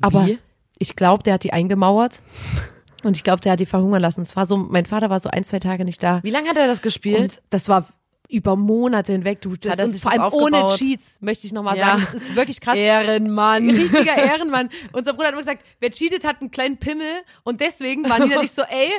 [0.00, 0.38] Aber Wie?
[0.78, 2.20] ich glaube, der hat die eingemauert.
[3.04, 4.22] Und ich glaube, der hat die verhungern lassen.
[4.22, 6.20] Es war so, mein Vater war so ein, zwei Tage nicht da.
[6.22, 7.20] Wie lange hat er das gespielt?
[7.20, 7.86] Und das war
[8.28, 9.42] über Monate hinweg.
[9.42, 10.66] Du, das sich vor das allem ohne?
[10.68, 11.84] Cheats, möchte ich nochmal Ja.
[11.98, 12.00] sagen.
[12.00, 12.76] Das ist wirklich krass.
[12.76, 13.68] Ehrenmann.
[13.70, 14.70] Richtiger Ehrenmann.
[14.92, 17.12] Unser Bruder hat immer gesagt, wer cheatet, hat einen kleinen Pimmel.
[17.44, 18.90] Und deswegen waren die dann nicht so, ey,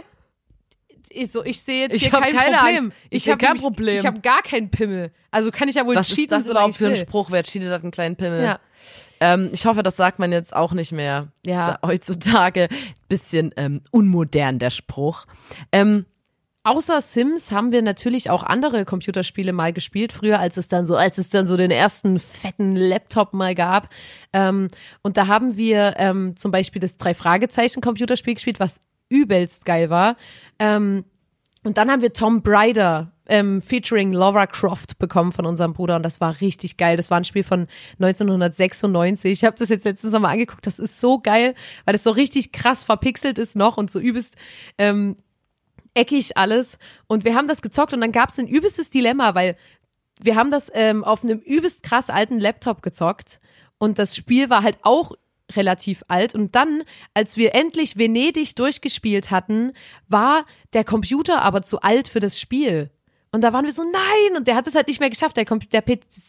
[1.16, 2.78] ich, so, ich sehe jetzt Ich hier kein keine Problem.
[2.86, 2.98] Angst.
[3.10, 3.96] Ich seh hab kein Problem.
[3.98, 5.12] Ich habe gar keinen Pimmel.
[5.32, 6.96] Also kann ich ja wohl Was cheaten, ist das überhaupt ich für ein.
[6.96, 7.32] Spruch?
[7.32, 8.44] Wer cheatet, hat einen kleinen Pimmel.
[8.44, 8.60] Ja.
[9.20, 11.30] Ähm, ich hoffe, das sagt man jetzt auch nicht mehr.
[11.46, 11.80] Ja.
[11.86, 12.68] Heutzutage
[13.08, 15.26] bisschen ähm, unmodern der Spruch.
[15.72, 16.06] Ähm,
[16.64, 20.98] außer Sims haben wir natürlich auch andere Computerspiele mal gespielt, früher als es dann so,
[20.98, 23.90] als es dann so den ersten fetten Laptop mal gab.
[24.34, 24.68] Ähm,
[25.02, 30.18] und da haben wir ähm, zum Beispiel das Drei-Fragezeichen-Computerspiel gespielt, was übelst geil war.
[30.60, 31.06] Ähm,
[31.64, 36.04] und dann haben wir Tom Brider ähm, featuring Laura Croft bekommen von unserem Bruder und
[36.04, 36.96] das war richtig geil.
[36.96, 37.68] Das war ein Spiel von
[38.00, 39.32] 1996.
[39.32, 40.68] Ich habe das jetzt letztens nochmal angeguckt.
[40.68, 44.36] Das ist so geil, weil das so richtig krass verpixelt ist noch und so übelst
[44.78, 45.18] ähm,
[45.96, 46.78] eckig alles.
[47.08, 49.58] Und wir haben das gezockt und dann gab es ein übelstes Dilemma, weil
[50.22, 53.40] wir haben das ähm, auf einem übelst krass alten Laptop gezockt
[53.78, 55.12] und das Spiel war halt auch
[55.54, 56.36] relativ alt.
[56.36, 59.74] Und dann, als wir endlich Venedig durchgespielt hatten,
[60.08, 62.90] war der Computer aber zu alt für das Spiel.
[63.32, 64.38] Und da waren wir so, nein!
[64.38, 65.36] Und der hat es halt nicht mehr geschafft.
[65.36, 65.84] Der, der,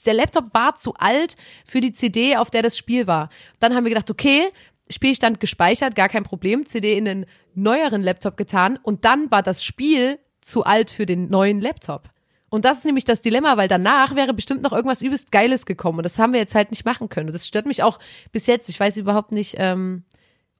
[0.05, 3.31] der Laptop war zu alt für die CD, auf der das Spiel war.
[3.61, 4.49] Dann haben wir gedacht, okay,
[4.91, 8.79] Spielstand gespeichert, gar kein Problem, CD in den neueren Laptop getan.
[8.83, 12.09] Und dann war das Spiel zu alt für den neuen Laptop.
[12.49, 15.99] Und das ist nämlich das Dilemma, weil danach wäre bestimmt noch irgendwas übelst Geiles gekommen.
[15.99, 17.29] Und das haben wir jetzt halt nicht machen können.
[17.29, 17.99] Und das stört mich auch
[18.33, 18.69] bis jetzt.
[18.69, 19.57] Ich weiß überhaupt nicht.
[19.59, 20.05] Ähm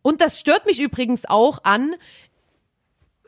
[0.03, 1.95] und das stört mich übrigens auch an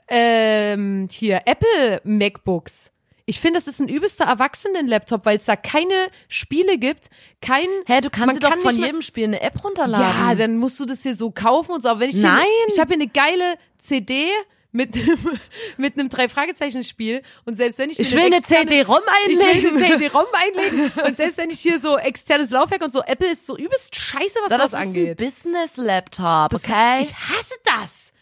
[0.09, 2.93] ähm, hier Apple MacBooks.
[3.27, 7.11] Ich finde, das ist ein übelster Erwachsenen-Laptop, weil es da keine Spiele gibt,
[7.43, 7.67] kein.
[7.87, 10.29] Hä, du kannst dir doch von jedem Spiel eine App runterladen.
[10.29, 11.91] Ja, dann musst du das hier so kaufen und so.
[11.91, 12.47] Aber wenn ich hier, Nein.
[12.69, 14.31] ich habe hier eine geile CD
[14.79, 14.95] mit
[15.77, 19.39] mit einem drei Fragezeichen Spiel und selbst wenn ich Ich will eine externe- CD-ROM ich
[19.39, 19.77] will einlegen.
[19.77, 23.47] eine CD-ROM einlegen und selbst wenn ich hier so externes Laufwerk und so Apple ist
[23.47, 25.17] so übelst scheiße, was das, das, ist ein angeht.
[25.19, 27.03] Business-Laptop, Das- okay?
[27.03, 28.13] Ich hasse das.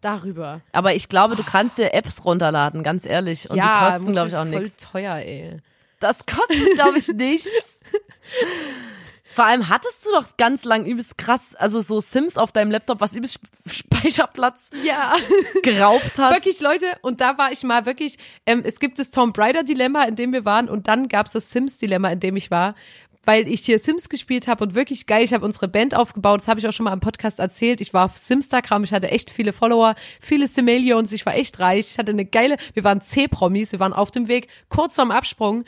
[0.00, 0.60] Darüber.
[0.72, 3.48] Aber ich glaube, du kannst dir Apps runterladen, ganz ehrlich.
[3.48, 4.76] Und die kosten, glaube ich, auch voll nichts.
[4.92, 5.56] teuer, ey.
[5.98, 7.80] Das kostet, glaube ich, nichts.
[9.34, 13.00] Vor allem hattest du doch ganz lang übelst krass, also so Sims auf deinem Laptop,
[13.00, 15.14] was übelst Speicherplatz Ja.
[15.62, 16.34] geraubt hat.
[16.34, 20.16] Wirklich, Leute, und da war ich mal wirklich, ähm, es gibt das Tom Brider-Dilemma, in
[20.16, 22.74] dem wir waren, und dann gab's das Sims-Dilemma, in dem ich war,
[23.26, 26.48] weil ich hier Sims gespielt habe und wirklich geil, ich habe unsere Band aufgebaut, das
[26.48, 27.80] habe ich auch schon mal im Podcast erzählt.
[27.80, 31.90] Ich war auf Simstagram, ich hatte echt viele Follower, viele Simillions, ich war echt reich,
[31.90, 35.64] ich hatte eine geile, wir waren C-Promis, wir waren auf dem Weg, kurz vorm Absprung.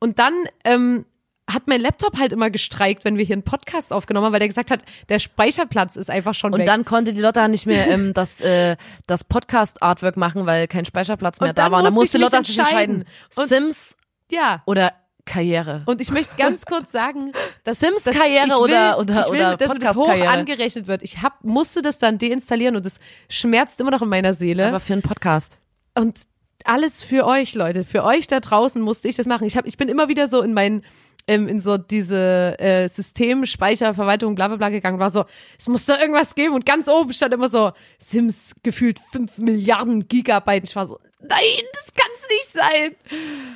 [0.00, 1.06] Und dann ähm,
[1.48, 4.48] hat mein Laptop halt immer gestreikt, wenn wir hier einen Podcast aufgenommen haben, weil der
[4.48, 6.66] gesagt hat, der Speicherplatz ist einfach schon Und weg.
[6.66, 11.40] dann konnte die Lotta nicht mehr ähm, das, äh, das Podcast-Artwork machen, weil kein Speicherplatz
[11.40, 11.78] mehr Und da war.
[11.78, 13.04] Und dann musste Lotta sich entscheiden.
[13.36, 13.96] Und- Sims
[14.30, 14.62] ja.
[14.66, 14.92] oder
[15.24, 15.82] Karriere.
[15.86, 17.32] Und ich möchte ganz kurz sagen,
[17.64, 20.28] dass Sims dass Karriere will, oder- oder- ich will, oder dass mir das hoch Podcast-Karriere.
[20.30, 21.02] angerechnet wird.
[21.02, 24.66] Ich hab, musste das dann deinstallieren und es schmerzt immer noch in meiner Seele.
[24.66, 25.58] Aber für einen Podcast.
[25.94, 26.18] und
[26.64, 29.46] alles für euch, Leute, für euch da draußen musste ich das machen.
[29.46, 30.84] Ich hab, ich bin immer wieder so in meinen
[31.28, 35.24] ähm, in so diese äh, System, Speicherverwaltung, bla bla bla gegangen, war so,
[35.58, 40.06] es muss da irgendwas geben und ganz oben stand immer so, Sims gefühlt 5 Milliarden
[40.08, 40.64] Gigabyte.
[40.64, 42.94] Ich war so, nein, das kann's nicht sein.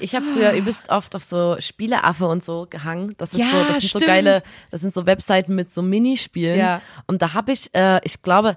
[0.01, 3.15] Ich habe früher übelst oft auf so Spieleaffe und so gehangen.
[3.19, 4.03] Das ist Ja, so, das sind stimmt.
[4.03, 6.59] so geile, das sind so Webseiten mit so Minispielen.
[6.59, 6.83] Ja.
[7.07, 8.57] Und da habe ich, äh, ich glaube,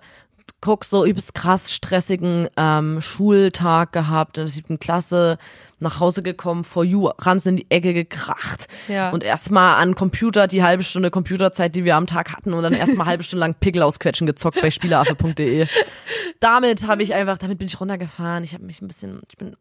[0.63, 5.37] guck so übelst krass stressigen ähm, Schultag gehabt in der siebten Klasse,
[5.79, 9.09] nach Hause gekommen, vor you, Ranz in die Ecke gekracht Ja.
[9.09, 12.71] und erstmal an Computer die halbe Stunde Computerzeit, die wir am Tag hatten und dann
[12.71, 15.67] erstmal halbe Stunde lang Pickel ausquetschen gezockt bei spieleaffe.de.
[16.39, 18.45] Damit habe ich einfach, damit bin ich runtergefahren.
[18.45, 19.57] Ich habe mich ein bisschen, ich bin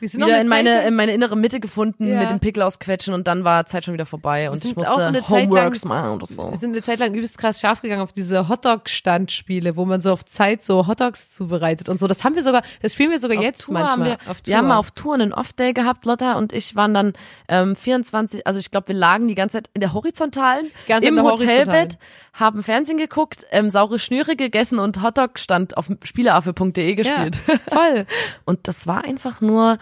[0.00, 2.20] Wir sind wieder in meine, in meine innere Mitte gefunden Ja.
[2.20, 4.98] mit dem Pickel ausquetschen und dann war Zeit schon wieder vorbei und ich musste auch
[4.98, 6.50] eine Zeit Homeworks lang- machen oder so.
[6.50, 10.12] Wir sind eine Zeit lang übelst krass scharf gegangen auf diese Hotdog-Standspiele, wo man so
[10.12, 12.06] auf Zeit so Hotdogs zubereitet und so.
[12.06, 13.92] Das haben wir sogar, das spielen wir sogar jetzt Tour manchmal.
[13.92, 14.46] haben wir, auf Tour.
[14.46, 17.12] wir haben mal auf Tour einen Off-Day gehabt, Lotta und ich waren dann
[17.48, 21.22] ähm, 24, also ich glaube, wir lagen die ganze Zeit in der horizontalen, im Hotelbett,
[21.22, 21.96] Horizontalen.
[22.38, 27.36] Haben Fernsehen geguckt, ähm, saure Schnüre gegessen und Hotdog-Stand auf spieleaffe.de ja, gespielt.
[27.70, 28.06] voll.
[28.44, 29.78] Und das war einfach nur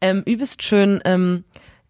[0.00, 1.44] ähm, übelst schön ähm,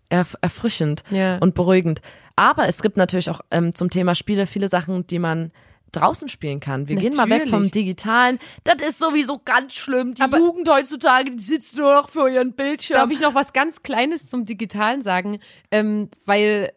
[0.09, 1.39] erf erfrischend Ja.
[1.39, 2.01] und beruhigend.
[2.37, 5.51] Aber es gibt natürlich auch ähm, zum Thema Spiele viele Sachen, die man
[5.93, 6.89] draußen spielen kann.
[6.89, 7.71] Wir gehen mal weg vom Natürlich.
[7.71, 8.39] Digitalen.
[8.65, 10.13] Das ist sowieso ganz schlimm.
[10.15, 12.97] Die Aber- Jugend heutzutage, die sitzt nur noch vor ihren Bildschirm.
[12.99, 15.39] Darf ich noch was ganz Kleines zum Digitalen sagen?
[15.71, 16.73] Ähm, weil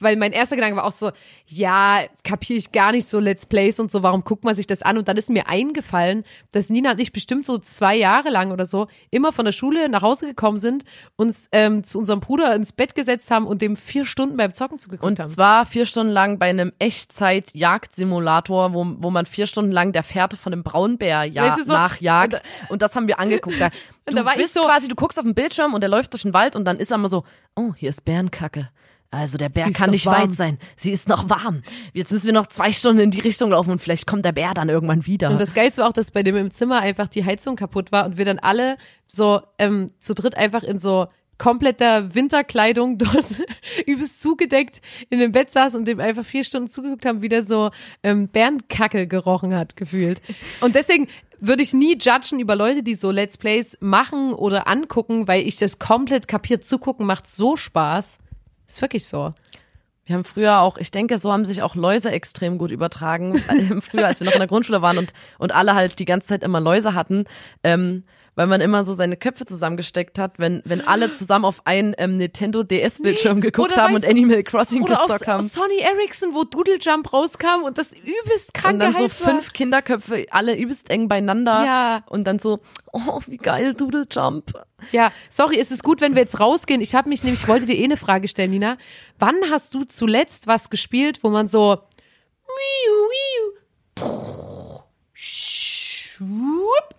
[0.00, 1.10] weil mein erster Gedanke war auch so,
[1.46, 4.82] ja, kapiere ich gar nicht so Let's Plays und so, warum guckt man sich das
[4.82, 4.98] an?
[4.98, 8.66] Und dann ist mir eingefallen, dass Nina und ich bestimmt so zwei Jahre lang oder
[8.66, 10.84] so immer von der Schule nach Hause gekommen sind,
[11.16, 14.78] uns ähm, zu unserem Bruder ins Bett gesetzt haben und dem vier Stunden beim Zocken
[14.78, 15.28] zugeguckt und haben.
[15.28, 20.36] zwar vier Stunden lang bei einem Echtzeit-Jagdsimulator, wo, wo man vier Stunden lang der Fährte
[20.36, 22.34] von einem Braunbär ja, Weißt du, so- nachjagt.
[22.34, 23.60] und Und, das haben wir angeguckt.
[23.60, 23.66] Da,
[24.06, 25.88] Und du da war ich bist so- quasi, du guckst auf den Bildschirm und der
[25.90, 27.24] läuft durch den Wald und dann ist er immer so,
[27.56, 28.68] oh, hier ist Bärenkacke.
[29.16, 30.22] Also der Bär kann nicht warm.
[30.22, 30.58] weit sein.
[30.76, 31.62] Sie ist noch warm.
[31.92, 34.54] Jetzt müssen wir noch zwei Stunden in die Richtung laufen und vielleicht kommt der Bär
[34.54, 35.30] dann irgendwann wieder.
[35.30, 38.06] Und das Geilste war auch, dass bei dem im Zimmer einfach die Heizung kaputt war
[38.06, 38.76] und wir dann alle
[39.06, 41.06] so ähm, zu dritt einfach in so
[41.38, 43.42] kompletter Winterkleidung dort
[43.86, 47.42] übelst zugedeckt in dem Bett saß und dem einfach vier Stunden zugeguckt haben, wie der
[47.42, 47.70] so
[48.02, 50.22] ähm, Bärenkacke gerochen hat, gefühlt.
[50.60, 55.28] Und deswegen würde ich nie judgen über Leute, die so Let's Plays machen oder angucken,
[55.28, 58.18] weil ich das komplett kapiert zugucken macht so Spaß.
[58.66, 59.34] Ist wirklich so.
[60.04, 63.36] Wir haben früher auch, ich denke, so haben sich auch Läuse extrem gut übertragen.
[63.80, 66.44] Früher, als wir noch in der Grundschule waren und, und alle halt die ganze Zeit
[66.44, 67.24] immer Läuse hatten,
[67.64, 68.04] ähm,
[68.36, 72.18] weil man immer so seine Köpfe zusammengesteckt hat, wenn, wenn alle zusammen auf einen ähm,
[72.18, 75.42] Nintendo DS-Bildschirm geguckt oder haben und Animal Crossing Oder auf gezockt haben.
[75.42, 79.32] Sony Ericsson, wo Doodle Jump rauskam und das übelst krank Und dann so gehypt war.
[79.32, 81.64] fünf Kinderköpfe, alle übelst eng beieinander.
[81.64, 82.04] Ja.
[82.08, 82.58] Und dann so,
[82.92, 84.52] oh, wie geil, Doodle Jump.
[84.92, 86.82] Ja, sorry, ist es gut, wenn wir jetzt rausgehen?
[86.82, 88.76] Ich habe mich nämlich, ich wollte dir eh eine Frage stellen, Nina.
[89.18, 91.78] Wann hast du zuletzt was gespielt, wo man so
[92.46, 92.92] wiu,
[93.96, 94.82] wiu,
[95.14, 96.95] schwupp,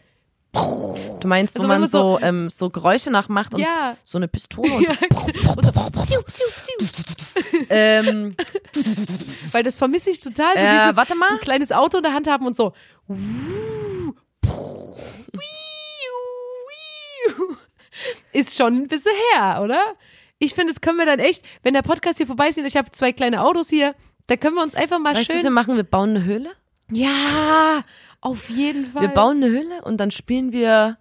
[1.19, 3.97] Du meinst, wo Also wenn man man so, so- ähm, so Geräusche nachmacht und Ja.
[4.03, 6.23] so eine Pistole und so.
[7.69, 8.35] ähm,
[9.51, 10.53] Weil das vermisse ich total.
[10.55, 11.31] So Äh, dieses, warte mal.
[11.31, 12.73] Ein kleines Auto in der Hand haben und so.
[18.31, 19.81] Ist schon ein bisschen her, oder?
[20.39, 22.91] Ich finde, das können wir dann echt, wenn der Podcast hier vorbei ist, ich habe
[22.91, 23.95] zwei kleine Autos hier,
[24.27, 25.53] da können wir uns einfach mal weißt du, was wir schön.
[25.53, 25.75] machen?
[25.77, 26.51] Wir bauen eine Höhle.
[26.91, 27.81] Ja,
[28.27, 29.01] auf jeden Fall.
[29.03, 30.97] Wir bauen eine Höhle und dann spielen wir.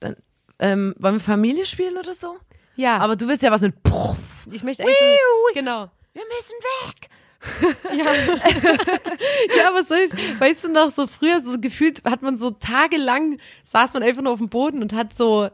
[0.00, 0.16] Dann,
[0.58, 2.36] ähm, wollen wir Familie spielen oder so?
[2.76, 4.46] ja, Aber du willst ja was mit Puff.
[4.50, 5.90] ich möchte eigentlich schon, genau.
[6.14, 7.08] Wir müssen weg.
[7.92, 8.04] Ja.
[9.58, 13.38] ja, was soll ich, weißt du noch, so früher, so gefühlt hat man so tagelang,
[13.64, 15.50] saß man einfach nur auf dem Boden und hat so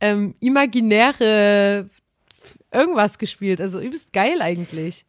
[0.00, 1.88] ähm, imaginäre
[2.70, 3.60] irgendwas gespielt.
[3.62, 5.06] Also übelst geil eigentlich.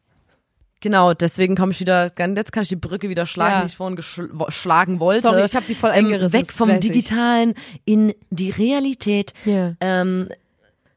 [0.84, 3.62] Genau, deswegen komme ich wieder, jetzt kann ich die Brücke wieder schlagen, Ja.
[3.62, 5.22] die ich vorhin geschlagen wollte.
[5.22, 6.36] Sorry, ich habe die voll eingerissen.
[6.36, 6.78] Ähm, weg vom.
[6.82, 7.54] Digitalen
[7.86, 9.34] in die Realität.
[9.46, 9.76] Ja.
[9.80, 10.28] Ähm,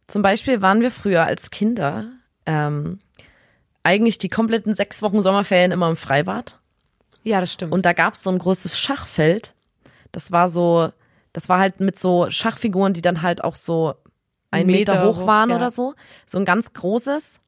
[0.08, 2.06] zum Beispiel waren wir früher als Kinder
[2.46, 2.98] ähm,
[3.84, 6.58] eigentlich die kompletten sechs Wochen Sommerferien immer im Freibad.
[7.22, 7.72] Ja, das stimmt.
[7.72, 9.54] Und da gab es so ein großes Schachfeld.
[10.10, 10.90] Das war so,
[11.32, 13.94] das war halt mit so Schachfiguren, die dann halt auch so
[14.50, 15.56] ein Meter, Meter hoch hoch, waren ja.
[15.56, 15.94] oder so.
[16.26, 17.38] So ein ganz großes.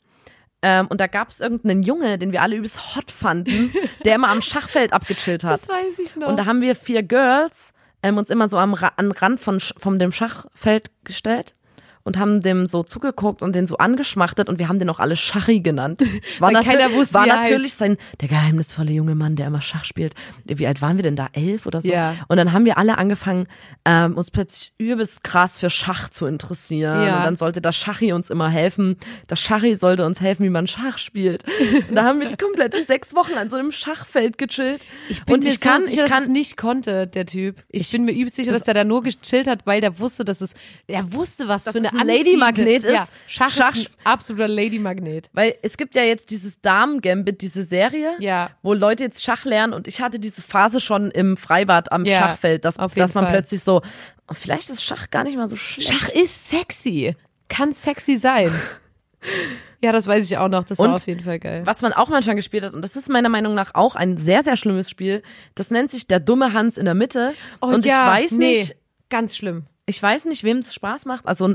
[0.62, 3.72] Ähm, und da gab es irgendeinen Junge, den wir alle übelst hot fanden,
[4.04, 5.52] der immer am Schachfeld abgechillt hat.
[5.52, 6.28] das weiß ich noch.
[6.28, 9.60] Und da haben wir vier Girls ähm, uns immer so am Ra an Rand von,
[9.60, 11.54] von dem Schachfeld gestellt
[12.04, 15.16] und haben dem so zugeguckt und den so angeschmachtet und wir haben den auch alle
[15.16, 16.02] Schachi genannt.
[16.38, 20.14] War, keiner wusste, war natürlich sein, der geheimnisvolle junge Mann, der immer Schach spielt.
[20.44, 21.28] Wie alt waren wir denn da?
[21.32, 21.88] Elf oder so?
[21.88, 22.14] Ja.
[22.28, 23.46] Und dann haben wir alle angefangen,
[23.84, 27.02] ähm, uns plötzlich übelst krass für Schach zu interessieren.
[27.02, 27.18] Ja.
[27.18, 28.96] Und dann sollte das Schachi uns immer helfen.
[29.26, 31.44] Das Schachi sollte uns helfen, wie man Schach spielt.
[31.88, 34.82] Und da haben wir die kompletten sechs Wochen an so einem Schachfeld gechillt.
[35.08, 37.62] ich bin und mir ich kann, sicher, ich dass kann, es nicht konnte, der Typ.
[37.68, 40.40] Ich, bin mir übelst sicher, dass der da nur gechillt hat, weil der wusste, dass
[40.40, 40.54] es,
[40.86, 42.92] er wusste, was Dass für eine es ein Lady-Magnet ist.
[42.94, 45.28] Ja, Schach, Schach- ist ein absoluter Lady-Magnet.
[45.32, 48.50] Weil es gibt ja jetzt dieses Damen-Gambit, diese Serie, Ja.
[48.62, 52.18] wo Leute jetzt Schach lernen und ich hatte diese Phase schon im Freibad am Ja,
[52.20, 53.32] Schachfeld, dass, dass man Fall.
[53.32, 53.82] plötzlich so,
[54.28, 55.92] oh, vielleicht ist Schach gar nicht mal so schlecht.
[55.92, 57.16] Schach ist sexy.
[57.48, 58.50] Kann sexy sein.
[59.82, 60.64] ja, das weiß ich auch noch.
[60.64, 61.62] Das war Und auf jeden Fall geil.
[61.64, 64.42] Was man auch manchmal gespielt hat, und das ist meiner Meinung nach auch ein sehr,
[64.42, 65.22] sehr schlimmes Spiel,
[65.54, 67.34] das nennt sich der dumme Hans in der Mitte.
[67.60, 68.76] Oh und ja, ich weiß nee, nicht,
[69.10, 69.64] Ganz schlimm.
[69.88, 71.26] Ich weiß nicht, wem es Spaß macht.
[71.26, 71.48] Also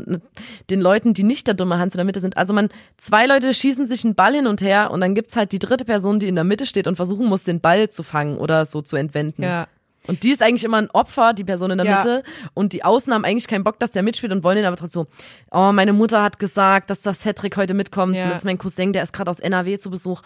[0.69, 2.35] den Leuten, die nicht der dumme Hans in der Mitte sind.
[2.35, 5.51] Also man, zwei Leute schießen sich einen Ball hin und her und dann gibt's halt
[5.51, 8.37] die dritte Person, die in der Mitte steht und versuchen muss, den Ball zu fangen
[8.37, 9.43] oder so zu entwenden.
[9.43, 9.67] Ja.
[10.07, 11.97] Und die ist eigentlich immer ein Opfer, die Person in der Ja.
[11.99, 12.23] Mitte.
[12.53, 15.03] Und die Außen haben eigentlich keinen Bock, dass der mitspielt und wollen ihn aber trotzdem
[15.03, 15.07] so,
[15.51, 18.13] oh, meine Mutter hat gesagt, dass das Cedric heute mitkommt.
[18.15, 18.23] Ja.
[18.25, 20.21] Und das ist mein Cousin, der ist gerade aus NRW zu Besuch.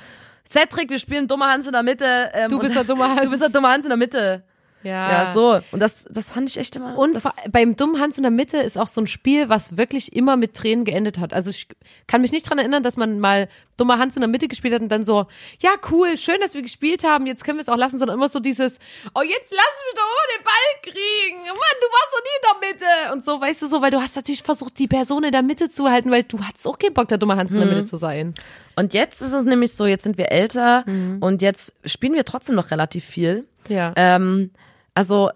[0.48, 2.06] Cedric, wir spielen dummer Hans in der Mitte.
[2.34, 3.22] Ähm, Du bist der dumme Hans.
[3.22, 4.44] Du bist der dumme Hans in der Mitte.
[4.88, 5.12] Ja.
[5.26, 5.60] Ja, so.
[5.72, 6.98] Und das, das fand ich echt immer.
[6.98, 7.18] Und
[7.52, 10.54] beim dummen Hans in der Mitte ist auch so ein Spiel, was wirklich immer mit
[10.56, 11.34] Tränen geendet hat.
[11.34, 11.68] Also ich
[12.08, 13.48] kann mich nicht dran erinnern, dass man mal
[13.78, 15.28] dummer Hans in der Mitte gespielt hat und dann so,
[15.62, 18.28] ja cool, schön, dass wir gespielt haben, jetzt können wir es auch lassen, sondern immer
[18.30, 18.80] so dieses,
[19.14, 22.70] oh jetzt lass mich doch den Ball kriegen, Mann, du warst doch nie in der
[23.08, 25.44] Mitte und so, weißt du so, weil du hast natürlich versucht, die Person in der
[25.44, 27.84] Mitte zu halten, weil du hattest auch keinen Bock, der dumme Hans in der Mitte
[27.84, 28.34] zu sein.
[28.76, 31.18] und jetzt ist es nämlich so, jetzt sind wir älter Mhm.
[31.22, 33.46] und jetzt spielen wir trotzdem noch relativ viel.
[33.68, 33.94] Ja.
[33.96, 34.50] Ähm,
[34.98, 35.30] also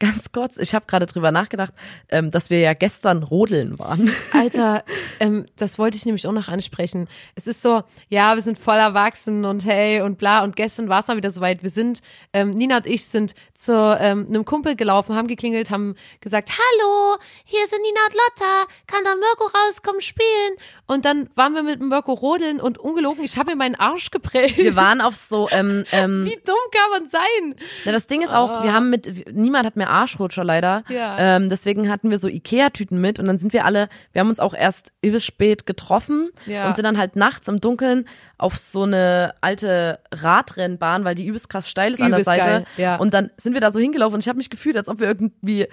[0.00, 1.72] ganz kurz, ich habe gerade drüber nachgedacht,
[2.08, 4.10] ähm, dass wir ja gestern rodeln waren.
[4.32, 4.82] Alter,
[5.20, 7.06] ähm, das wollte ich nämlich auch noch ansprechen.
[7.34, 10.42] Es ist so, ja, wir sind voll erwachsen und hey und bla.
[10.42, 11.62] Und gestern war es mal wieder soweit.
[11.62, 12.00] Wir sind,
[12.32, 17.16] ähm, Nina und ich sind zu ähm, einem Kumpel gelaufen, haben geklingelt, haben gesagt, hallo,
[17.44, 20.54] hier sind Nina und Lotta, kann da Mirko rauskommen spielen?
[20.86, 24.56] Und dann waren wir mit Mirko rodeln und ungelogen, ich habe mir meinen Arsch geprellt.
[24.56, 27.54] Wir waren auf so, ähm, ähm, Wie dumm kann man sein?
[27.84, 30.84] Na, das Ding ist auch, wir haben mit, niemand hat mehr Arschrutscher leider.
[30.88, 31.36] Ja.
[31.36, 34.40] Ähm, deswegen hatten wir so Ikea-Tüten mit und dann sind wir alle, wir haben uns
[34.40, 36.66] auch erst übelst spät getroffen Ja.
[36.66, 38.06] und sind dann halt nachts im Dunkeln
[38.38, 42.44] auf so eine alte Radrennbahn, weil die übelst krass steil ist an der Übelst Seite.
[42.48, 42.96] geil, ja.
[42.96, 45.08] Und dann sind wir da so hingelaufen und ich habe mich gefühlt, als ob wir
[45.08, 45.66] irgendwie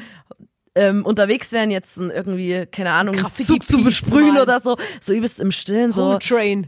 [0.76, 4.42] ähm, unterwegs wären, jetzt irgendwie, keine Ahnung, Zug zu besprühen malen.
[4.44, 4.78] oder so.
[5.02, 6.68] So übelst im Stillen, so Cool Train.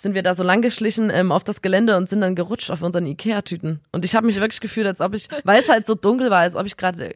[0.00, 2.82] Sind wir da so lang geschlichen ähm, auf das Gelände und sind dann gerutscht auf
[2.82, 3.80] unseren Ikea-Tüten.
[3.92, 6.40] Und ich habe mich wirklich gefühlt, als ob ich, weil es halt so dunkel war,
[6.40, 7.14] als ob ich gerade,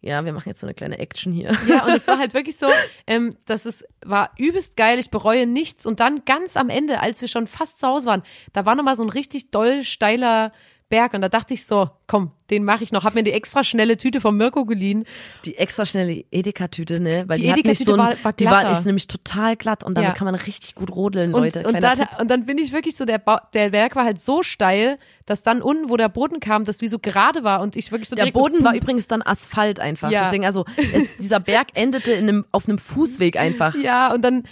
[0.00, 1.56] ja, wir machen jetzt so eine kleine Action hier.
[1.68, 2.66] Ja, und es war halt wirklich so,
[3.06, 5.86] ähm, dass es war übelst geil, ich bereue nichts.
[5.86, 8.22] Und dann ganz am Ende, als wir schon fast zu Hause waren,
[8.52, 10.52] da war nochmal so ein richtig doll steiler
[10.88, 11.14] Berg.
[11.14, 13.04] Und da dachte ich so, komm, den mache ich noch.
[13.04, 15.04] Hab mir die extra schnelle Tüte von Mirko geliehen.
[15.44, 17.24] Die extra schnelle Edeka-Tüte, ne?
[17.26, 19.94] Weil Die die, Edeka-Tüte so ein, war- war die war ist nämlich total glatt und
[19.96, 20.14] damit Ja.
[20.14, 21.60] kann man richtig gut rodeln, Und, Leute.
[21.66, 24.20] und, Kleiner da, und dann bin ich wirklich so, der, ba der Berg war halt
[24.20, 27.76] so steil, dass dann unten, wo der Boden kam, das wie so gerade war und
[27.76, 30.10] ich wirklich so Der Boden so, war übrigens dann Asphalt einfach.
[30.10, 30.24] Ja.
[30.24, 33.74] Deswegen, also, es, dieser Berg endete in einem, auf einem Fußweg einfach.
[33.74, 34.42] Ja, und dann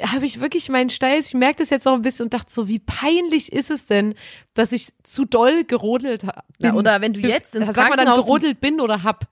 [0.00, 2.68] habe ich wirklich meinen Steiß, ich merke das jetzt auch ein bisschen und dachte so,
[2.68, 4.14] wie peinlich ist es denn,
[4.54, 6.42] dass ich zu doll gerodelt habe.
[6.60, 9.28] Ja, oder wenn du jetzt ins Sag mal dann Krankenhaus gerodelt bin oder hab,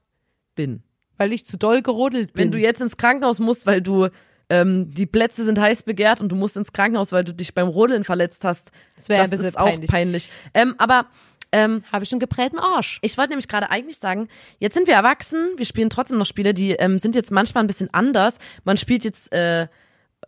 [0.54, 0.82] bin.
[1.16, 2.44] weil ich zu doll gerodelt bin.
[2.44, 4.08] Wenn du jetzt ins Krankenhaus musst, weil du
[4.50, 7.68] ähm, die Plätze sind heiß begehrt und du musst ins Krankenhaus, weil du dich beim
[7.68, 8.72] Rodeln verletzt hast.
[8.96, 10.28] Das das bisschen ist auch peinlich.
[10.52, 11.06] Ähm, aber
[11.52, 12.98] ähm, habe ich einen geprellten Arsch.
[13.02, 16.54] ich wollte nämlich gerade eigentlich sagen, jetzt sind wir erwachsen, wir spielen trotzdem noch Spiele,
[16.54, 18.38] die ähm, sind jetzt manchmal ein bisschen anders.
[18.64, 19.66] Man spielt jetzt äh,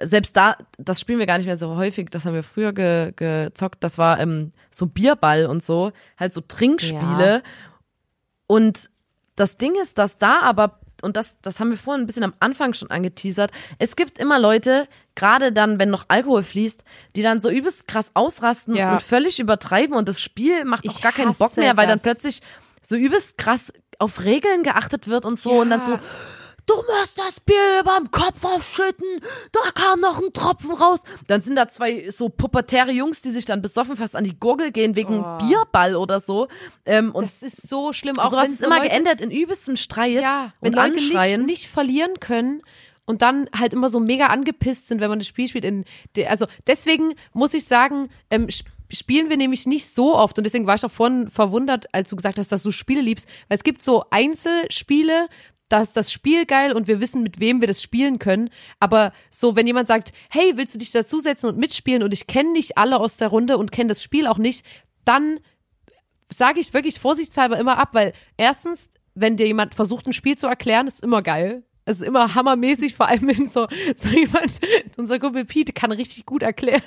[0.00, 3.12] selbst da, das spielen wir gar nicht mehr so häufig, das haben wir früher ge,
[3.14, 7.42] gezockt, das war ähm, so Bierball und so, halt so Trinkspiele.
[8.46, 8.90] Und
[9.36, 12.34] das Ding ist, dass da aber, und das, das haben wir vorhin ein bisschen am
[12.40, 16.84] Anfang schon angeteasert, es gibt immer Leute, gerade dann, wenn noch Alkohol fließt,
[17.16, 18.92] die dann so übelst krass ausrasten Ja.
[18.92, 21.96] und völlig übertreiben und das Spiel macht auch Ich gar keinen Bock mehr, weil dann
[21.96, 22.02] das.
[22.02, 22.40] plötzlich
[22.82, 25.60] so übelst krass auf Regeln geachtet wird und so Ja.
[25.62, 25.98] und dann so,
[26.66, 29.06] du musst das Bier überm Kopf aufschütten,
[29.52, 31.02] da kam noch ein Tropfen raus.
[31.26, 34.70] Dann sind da zwei so pubertäre Jungs, die sich dann besoffen fast an die Gurgel
[34.72, 35.38] gehen wegen Oh.
[35.38, 36.48] Bierball oder so.
[36.86, 38.18] Ähm, und Das ist so schlimm.
[38.18, 41.44] Auch sowas ist immer Leute, geendet in übelsten Streit Ja, wenn und Leute nicht, Anschreien.
[41.46, 42.62] nicht verlieren können
[43.04, 45.64] und dann halt immer so mega angepisst sind, wenn man das Spiel spielt.
[45.64, 45.84] In
[46.16, 50.44] de, also deswegen muss ich sagen, ähm, sp- spielen wir nämlich nicht so oft und
[50.44, 53.56] deswegen war ich auch vorhin verwundert, als du gesagt hast, dass du Spiele liebst, weil
[53.56, 55.28] es gibt so Einzelspiele,
[55.72, 58.50] da ist das Spiel geil und wir wissen, mit wem wir das spielen können.
[58.78, 62.52] Aber so, wenn jemand sagt, hey, willst du dich dazusetzen und mitspielen und ich kenne
[62.52, 64.66] nicht alle aus der Runde und kenne das Spiel auch nicht,
[65.06, 65.40] dann
[66.28, 70.46] sage ich wirklich vorsichtshalber immer ab, weil erstens, wenn dir jemand versucht, ein Spiel zu
[70.46, 71.62] erklären, ist immer geil.
[71.86, 73.66] Es ist immer hammermäßig, vor allem wenn so,
[73.96, 74.60] so jemand,
[74.98, 76.82] unser Kumpel Pete kann richtig gut erklären.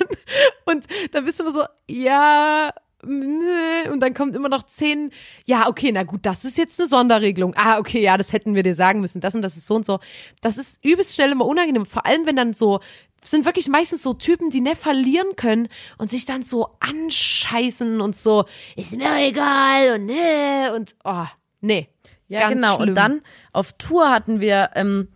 [0.66, 2.72] Und dann bist du immer so, ja.
[3.04, 5.12] Und dann kommt immer noch zehn,
[5.46, 7.54] ja, okay, na gut, das ist jetzt eine Sonderregelung.
[7.56, 9.22] Ah, okay, ja, das hätten wir dir sagen müssen.
[9.22, 10.00] Das und das ist so und so.
[10.42, 11.86] Das ist übelst schnell immer unangenehm.
[11.86, 12.80] Vor allem, wenn dann so,
[13.24, 15.68] sind wirklich meistens so Typen, die nicht verlieren können
[15.98, 21.26] und sich dann so anscheißen und so, ist mir egal und nee, und oh,
[21.62, 21.90] nee.
[22.28, 22.76] Ja, Ganz genau.
[22.78, 22.90] schlimm.
[22.90, 23.22] Und dann
[23.54, 25.10] auf Tour hatten wir ähm,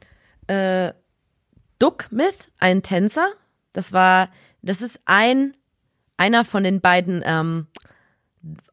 [0.47, 0.93] äh,
[1.79, 3.27] Duck mit, einen Tänzer.
[3.73, 4.29] Das war,
[4.61, 5.55] das ist ein,
[6.19, 7.67] einer von den beiden, ähm,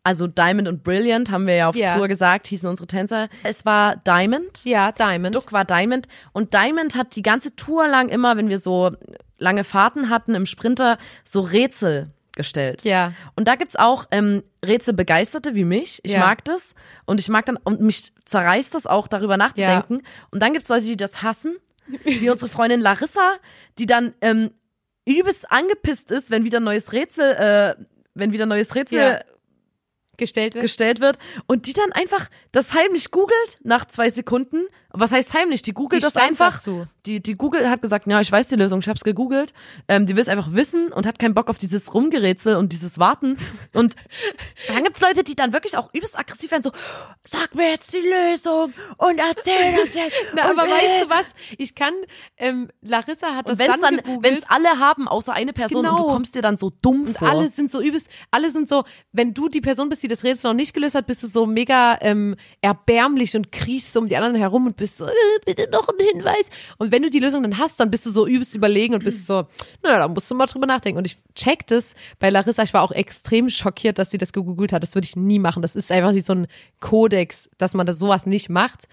[0.04, 1.96] also Diamond und Brilliant haben wir ja auf Ja.
[1.96, 3.28] Tour gesagt, hießen unsere Tänzer.
[3.42, 4.64] Es war Diamond.
[4.64, 5.34] Ja, Diamond.
[5.34, 8.92] Duck war Diamond und Diamond hat die ganze Tour lang immer, wenn wir so
[9.38, 12.84] lange Fahrten hatten im Sprinter, so Rätsel gestellt.
[12.84, 13.12] Ja.
[13.34, 16.00] Und da gibt's auch ähm, Rätselbegeisterte wie mich.
[16.04, 16.20] Ich Ja.
[16.20, 16.74] mag das
[17.06, 20.02] und ich mag dann und mich zerreißt das auch darüber nachzudenken.
[20.30, 21.56] Und dann gibt's Leute, die das hassen,
[22.04, 23.34] wie unsere Freundin Larissa,
[23.78, 24.50] die dann ähm,
[25.06, 27.84] übelst angepisst ist, wenn wieder ein neues Rätsel, äh,
[28.14, 29.20] wenn wieder neues Rätsel Ja.
[30.16, 30.62] gestellt wird.
[30.62, 34.66] gestellt wird und die dann einfach das heimlich googelt nach zwei Sekunden
[34.98, 35.62] Was heißt heimlich?
[35.62, 36.54] Die googelt Die das einfach.
[36.54, 36.86] dazu.
[37.06, 39.52] Die, die Google hat gesagt, ja, ich weiß die Lösung, ich hab's gegoogelt.
[39.88, 42.98] Ähm, die will es einfach wissen und hat keinen Bock auf dieses Rumgerätsel und dieses
[42.98, 43.36] Warten.
[43.72, 43.94] Und
[44.68, 46.72] dann gibt's Leute, die dann wirklich auch übelst aggressiv werden, so,
[47.24, 50.14] sag mir jetzt die Lösung und erzähl das jetzt.
[50.34, 51.34] Na, aber äh, weißt du was?
[51.58, 51.92] Ich kann,
[52.38, 54.32] ähm, Larissa hat das Und wenn's dann, dann, gegoogelt.
[54.32, 56.12] wenn's alle haben, außer eine Person, und du Genau.
[56.12, 57.28] kommst dir dann so dumm Und vor.
[57.28, 60.50] alle sind so übelst, alle sind so, wenn du die Person bist, die das Rätsel
[60.50, 64.16] noch nicht gelöst hat, bist du so mega ähm, erbärmlich und kriechst so um die
[64.16, 65.12] anderen herum und bist so, äh,
[65.44, 66.50] bitte noch ein Hinweis.
[66.78, 69.26] Und wenn du die Lösung dann hast, dann bist du so übelst überlegen und bist
[69.26, 69.46] so,
[69.82, 70.98] naja, da musst du mal drüber nachdenken.
[70.98, 74.72] Und ich check das bei Larissa, ich war auch extrem schockiert, dass sie das gegoogelt
[74.72, 74.82] hat.
[74.82, 75.62] Das würde ich nie machen.
[75.62, 76.46] Das ist einfach wie so ein
[76.80, 78.88] Kodex, dass man das sowas nicht macht.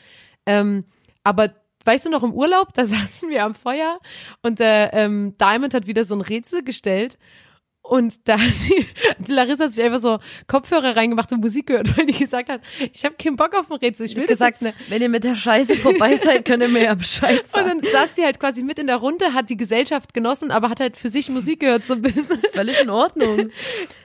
[0.45, 0.85] Ähm,
[1.23, 1.53] aber
[1.85, 3.99] weißt du noch im Urlaub, da saßen wir am Feuer
[4.41, 7.17] und der ähm, Diamond hat wieder so ein Rätsel gestellt
[7.85, 12.13] und da hat die, Larissa sich einfach so Kopfhörer reingemacht und Musik gehört, weil die
[12.13, 12.61] gesagt hat,
[12.91, 14.89] ich habe keinen Bock auf ein Rätsel, ich will das gesagt, jetzt nicht.
[14.89, 17.81] wenn ihr mit der Scheiße vorbei seid, könnt ihr mir ja Bescheid Und sagen.
[17.81, 20.79] dann saß sie halt quasi mit in der Runde, hat die Gesellschaft genossen, aber hat
[20.79, 22.37] halt für sich Musik gehört so ein bisschen.
[22.53, 23.51] Völlig in Ordnung.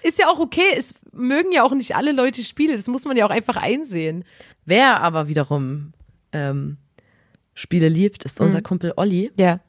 [0.03, 3.16] Ist ja auch okay, es mögen ja auch nicht alle Leute Spiele, das muss man
[3.16, 4.24] ja auch einfach einsehen.
[4.64, 5.93] Wer aber wiederum
[6.33, 6.79] ähm,
[7.55, 9.31] Spiele liebt, ist unser Kumpel Olli.
[9.39, 9.61] Ja.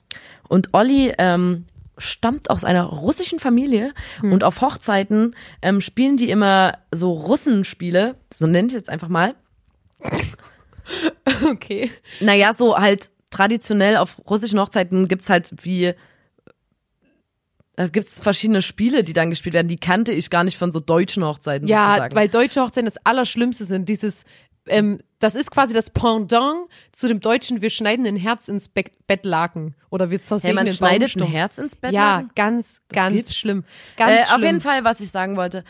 [0.48, 1.66] Und Olli ähm,
[2.00, 8.48] stammt aus einer russischen Familie und auf Hochzeiten ähm, spielen die immer so Russenspiele, so
[8.48, 9.36] nenne ich jetzt einfach mal.
[11.52, 11.92] Okay.
[12.20, 15.94] Naja, so halt traditionell auf russischen Hochzeiten gibt's halt wie
[17.76, 19.70] da gibt's verschiedene Spiele, die dann gespielt werden.
[19.70, 22.16] Die kannte ich gar nicht von so deutschen Hochzeiten Ja, sozusagen.
[22.16, 23.88] weil deutsche Hochzeiten das Allerschlimmste sind.
[23.88, 24.26] Dieses,
[24.68, 28.84] ähm, das ist quasi das Pendant zu dem deutschen, wir schneiden ein Herz ins Be
[29.08, 31.28] Bettlaken oder wir hey, zersägen man den schneidet ein.
[31.28, 31.92] Herz ins Bett.
[31.94, 33.36] Ja, ganz, ganz gibt's?
[33.36, 33.64] schlimm.
[33.98, 34.36] Ganz Äh, schlimm.
[34.36, 35.64] auf jeden Fall, was ich sagen wollte.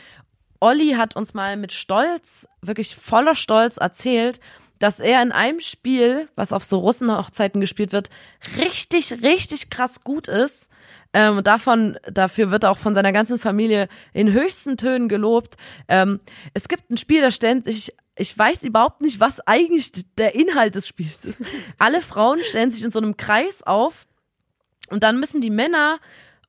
[0.60, 4.40] Olli hat uns mal mit Stolz, wirklich voller Stolz erzählt,
[4.80, 8.10] dass er in einem Spiel, was auf so Russenhochzeiten gespielt wird,
[8.58, 10.70] richtig, richtig krass gut ist.
[11.12, 15.56] Ähm, davon, dafür wird er auch von seiner ganzen Familie in höchsten Tönen gelobt.
[15.88, 16.20] Ähm,
[16.54, 20.76] es gibt ein Spiel, da stellt sich, ich weiß überhaupt nicht, was eigentlich der Inhalt
[20.76, 21.44] des Spiels ist.
[21.80, 24.08] Alle Frauen stellen sich in so einem Kreis auf
[24.90, 26.00] und dann müssen die Männer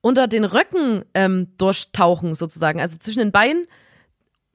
[0.03, 2.81] unter den Röcken ähm, durchtauchen, sozusagen.
[2.81, 3.67] Also zwischen den Beinen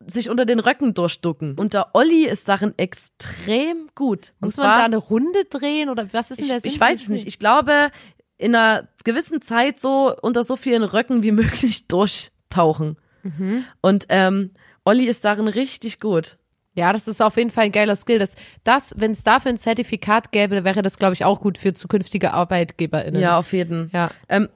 [0.08, 1.56] sich unter den Röcken durchducken.
[1.58, 4.34] Und der Olli ist darin extrem gut.
[4.40, 6.72] Und Muss man zwar, da eine Runde drehen oder was ist denn ich, der Sinn
[6.72, 7.28] ich weiß es nicht.
[7.28, 7.92] Ich glaube,
[8.38, 12.98] in einer gewissen Zeit so unter so vielen Röcken wie möglich durchtauchen.
[13.24, 13.66] Mhm.
[13.82, 14.52] Und ähm,
[14.84, 16.38] Olli ist darin richtig gut.
[16.76, 18.20] Ja, das ist auf jeden Fall ein geiler Skill.
[18.20, 18.36] Das,
[18.66, 22.34] das wenn es dafür ein Zertifikat gäbe, wäre das, glaube ich, auch gut für zukünftige
[22.34, 23.22] ArbeitgeberInnen.
[23.22, 23.90] Ja, auf jeden.
[23.94, 24.12] Ja.
[24.28, 24.50] Ähm,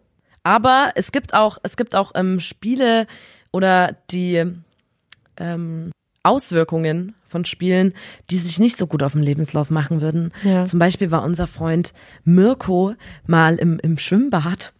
[0.43, 3.07] aber es gibt auch, es gibt auch ähm, Spiele
[3.51, 4.45] oder die
[5.39, 5.91] ähm,
[6.23, 7.93] Auswirkungen von Spielen,
[8.29, 10.31] die sich nicht so gut auf dem Lebenslauf machen würden.
[10.43, 10.65] Ja.
[10.65, 11.93] Zum Beispiel war unser Freund
[12.25, 14.73] Mirko mal im, im Schwimmbad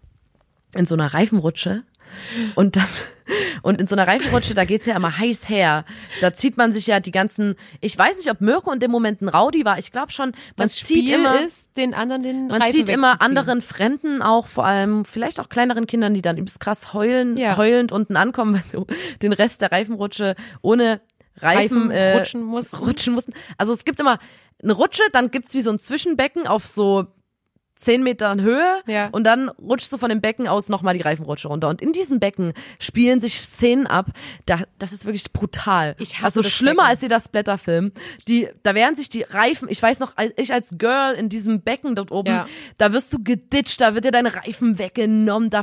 [0.76, 1.84] in so einer Reifenrutsche.
[2.56, 2.88] Und dann,
[3.62, 5.86] und in so einer Reifenrutsche, da geht's ja immer heiß her.
[6.22, 9.22] Da zieht man sich ja die ganzen, ich weiß nicht, ob Mirko in dem Moment
[9.22, 9.78] ein Rowdy war.
[9.80, 11.42] Ich glaube schon, man Das zieht Spiel immer.
[11.42, 15.50] ist, den anderen den Man Reifen sieht immer anderen Fremden auch, vor allem vielleicht auch
[15.50, 17.58] kleineren Kindern, die dann übelst krass heulen, Ja.
[17.58, 18.84] heulend unten ankommen, weil sie
[19.22, 21.02] den Rest der Reifenrutsche ohne
[21.42, 22.76] Reifen, Reifen äh, rutschen mussten.
[22.78, 23.34] rutschen mussten.
[23.58, 24.20] Also es gibt immer
[24.62, 27.08] eine Rutsche, dann gibt's wie so ein Zwischenbecken auf so
[27.82, 29.08] zehn Metern Höhe Ja.
[29.14, 31.70] und dann rutschst du von dem Becken aus nochmal die Reifenrutsche runter.
[31.70, 34.08] Und in diesem Becken spielen sich Szenen ab,
[34.46, 35.96] da, das ist wirklich brutal.
[35.98, 36.90] Ich also schlimmer Becken.
[36.90, 37.94] als jeder Splatterfilm.
[38.28, 41.62] Die, da werden sich die Reifen, ich weiß noch, als ich als Girl in diesem
[41.62, 42.48] Becken dort oben, Ja.
[42.78, 45.62] da wirst du geditscht, da wird dir dein Reifen weggenommen, da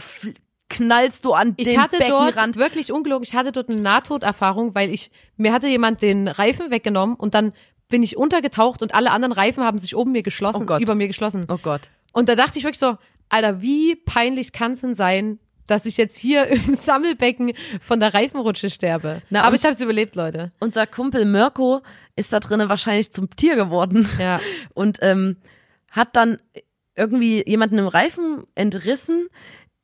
[0.69, 2.57] knallst du an Ich den hatte dort Beckenrand.
[2.57, 7.15] wirklich ungelogen, ich hatte dort eine Nahtoderfahrung, weil ich mir hatte jemand den Reifen weggenommen
[7.17, 7.53] und dann
[7.89, 10.81] bin ich untergetaucht und alle anderen Reifen haben sich oben mir geschlossen, Oh Gott.
[10.83, 11.47] über mir geschlossen.
[11.49, 11.91] Oh Gott.
[12.17, 12.97] Und da dachte ich wirklich so,
[13.29, 18.15] Alter, wie peinlich kann es denn sein, dass ich jetzt hier im Sammelbecken von der
[18.15, 19.21] Reifenrutsche sterbe?
[19.29, 20.51] Na, Aber ich habe es überlebt, Leute.
[20.59, 21.83] Unser Kumpel Mirko
[22.17, 24.09] ist da drinnen wahrscheinlich zum Tier geworden.
[24.19, 24.41] Ja.
[24.75, 25.37] und ähm,
[25.91, 26.39] hat dann
[26.95, 29.29] irgendwie jemanden im Reifen entrissen,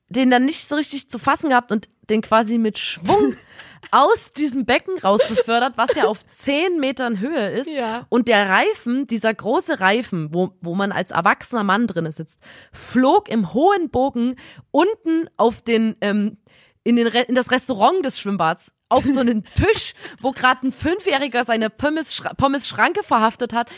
[0.08, 3.34] den dann nicht so richtig zu fassen gehabt und den quasi mit Schwung
[3.90, 7.70] aus diesem Becken rausbefördert, was ja auf zehn Metern Höhe ist.
[7.70, 8.06] Ja.
[8.08, 12.40] Und der Reifen, dieser große Reifen, wo, wo man als erwachsener Mann drinne sitzt,
[12.72, 14.36] flog im hohen Bogen
[14.70, 16.38] unten auf den, ähm,
[16.84, 20.72] in, den Re in das Restaurant des Schwimmbads auf so einen Tisch, wo gerade ein
[20.72, 23.68] Fünfjähriger seine Pommes, Pommes Schranke verhaftet hat,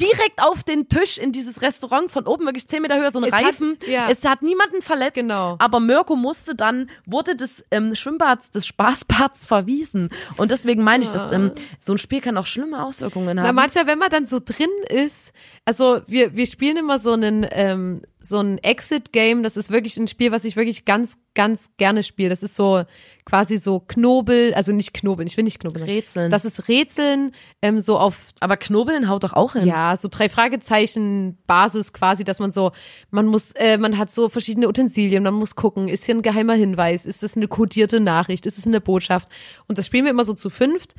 [0.00, 3.24] direkt auf den Tisch in dieses Restaurant von oben wirklich zehn Meter höher, so ein
[3.24, 3.78] Es hat- Reifen.
[3.86, 4.08] ja.
[4.10, 5.14] Es hat niemanden verletzt.
[5.14, 5.56] Genau.
[5.58, 10.08] Aber Mirko musste dann, wurde des ähm, Schwimmbads, des Spaßbads verwiesen.
[10.38, 13.46] Und deswegen meine ich, dass ähm, so ein Spiel kann auch schlimme Auswirkungen haben.
[13.46, 15.32] Na, manchmal, wenn man dann so drin ist,
[15.64, 20.06] also wir, wir spielen immer so einen, ähm, so ein Exit-Game, das ist wirklich ein
[20.06, 22.28] Spiel, was ich wirklich ganz, ganz gerne spiele.
[22.28, 22.84] Das ist so
[23.24, 25.84] quasi so Knobel, also nicht Knobeln, ich will nicht Knobeln.
[25.84, 26.30] Rätseln.
[26.30, 29.66] Das ist Rätseln, ähm, so auf aber Knobeln haut doch auch hin.
[29.66, 32.72] ja, so drei Fragezeichen Basis quasi, dass man so,
[33.10, 36.54] man muss, äh, man hat so verschiedene Utensilien, man muss gucken, ist hier ein geheimer
[36.54, 39.28] Hinweis, ist es eine kodierte Nachricht, ist es eine Botschaft?
[39.66, 40.94] Und das spielen wir immer so zu fünft.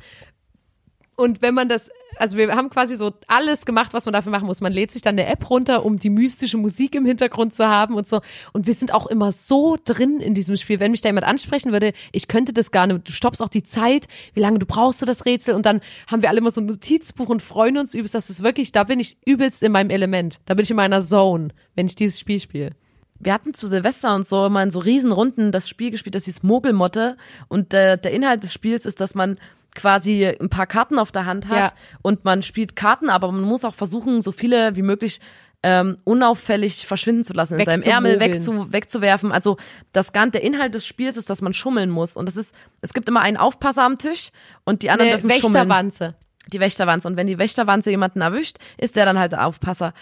[1.16, 4.46] Und wenn man das, also wir haben quasi so alles gemacht, was man dafür machen
[4.46, 4.60] muss.
[4.60, 7.94] Man lädt sich dann eine App runter, um die mystische Musik im Hintergrund zu haben
[7.94, 8.20] und so.
[8.52, 10.80] Und wir sind auch immer so drin in diesem Spiel.
[10.80, 13.08] Wenn mich da jemand ansprechen würde, ich könnte das gar nicht.
[13.08, 15.54] Du stoppst auch die Zeit, wie lange du brauchst du das Rätsel.
[15.54, 18.14] Und dann haben wir alle immer so ein Notizbuch und freuen uns übelst.
[18.14, 20.40] Das ist wirklich, da bin ich übelst in meinem Element.
[20.46, 22.72] Da bin ich in meiner Zone, wenn ich dieses Spiel spiele.
[23.20, 26.42] wir hatten zu Silvester und so immer in so Riesenrunden das Spiel gespielt, das hieß
[26.42, 27.16] Mogelmotte.
[27.48, 29.38] Und der, der Inhalt des Spiels ist, dass man
[29.74, 31.72] quasi ein paar Karten auf der Hand hat Ja.
[32.02, 35.20] und man spielt Karten, aber man muss auch versuchen, so viele wie möglich
[35.66, 39.32] ähm, unauffällig verschwinden zu lassen, in seinem Ärmel wegzu, wegzuwerfen.
[39.32, 39.56] Also
[39.92, 42.16] das ganze der Inhalt des Spiels ist, dass man schummeln muss.
[42.16, 44.28] Und das ist, es gibt immer einen Aufpasser am Tisch
[44.64, 45.54] und die anderen Eine dürfen schummeln.
[45.64, 46.14] Wächterwanze.
[46.52, 47.08] Die Wächterwanze.
[47.08, 49.94] Und wenn die Wächterwanze jemanden erwischt, ist der dann halt der Aufpasser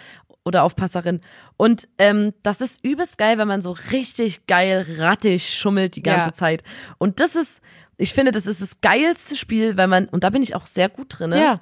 [0.43, 1.21] oder Aufpasserin.
[1.55, 6.27] Und ähm, das ist übelst geil, wenn man so richtig geil rattig schummelt die ganze
[6.27, 6.33] Ja.
[6.33, 6.63] Zeit.
[6.97, 7.61] Und das ist,
[7.97, 10.89] ich finde, das ist das geilste Spiel, weil man, und da bin ich auch sehr
[10.89, 11.31] gut drin.
[11.31, 11.61] Ja.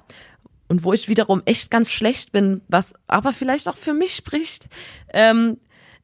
[0.68, 4.68] Und wo ich wiederum echt ganz schlecht bin, was aber vielleicht auch für mich spricht.
[5.12, 5.58] Ähm,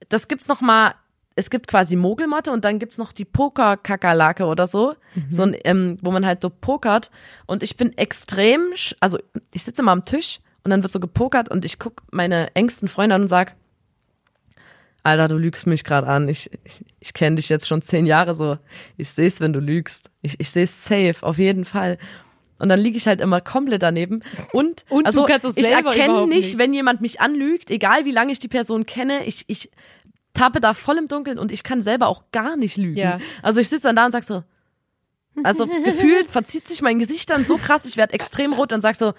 [0.08, 0.94] das gibt's noch mal.
[1.36, 4.96] Es gibt quasi Mogelmatte und dann gibt's noch die Poker-Kakerlake oder so,
[5.30, 7.12] so ein, ähm, wo man halt so pokert.
[7.46, 8.60] Und ich bin extrem,
[8.98, 9.20] also
[9.54, 12.88] ich sitze mal am Tisch und dann wird so gepokert und ich guck meine engsten
[12.88, 13.54] Freunde an und sag,
[15.02, 16.28] Alter, du lügst mich gerade an.
[16.28, 18.58] Ich, ich, ich kenne dich jetzt schon zehn Jahre so.
[18.96, 20.10] Ich seh's, wenn du lügst.
[20.22, 21.98] Ich, ich seh's safe, auf jeden Fall.
[22.58, 24.22] Und dann liege ich halt immer komplett daneben.
[24.52, 26.58] Und, Und du also, kannst es ich erkenne nicht, nicht.
[26.58, 29.70] wenn jemand mich anlügt, egal wie lange ich die Person kenne, ich, ich
[30.34, 32.96] tappe da voll im Dunkeln und ich kann selber auch gar nicht lügen.
[32.96, 33.18] Ja.
[33.42, 34.42] Also ich sitze dann da und sag so,
[35.44, 38.96] also gefühlt verzieht sich mein Gesicht dann so krass, ich werde extrem rot und sag
[38.96, 39.14] so,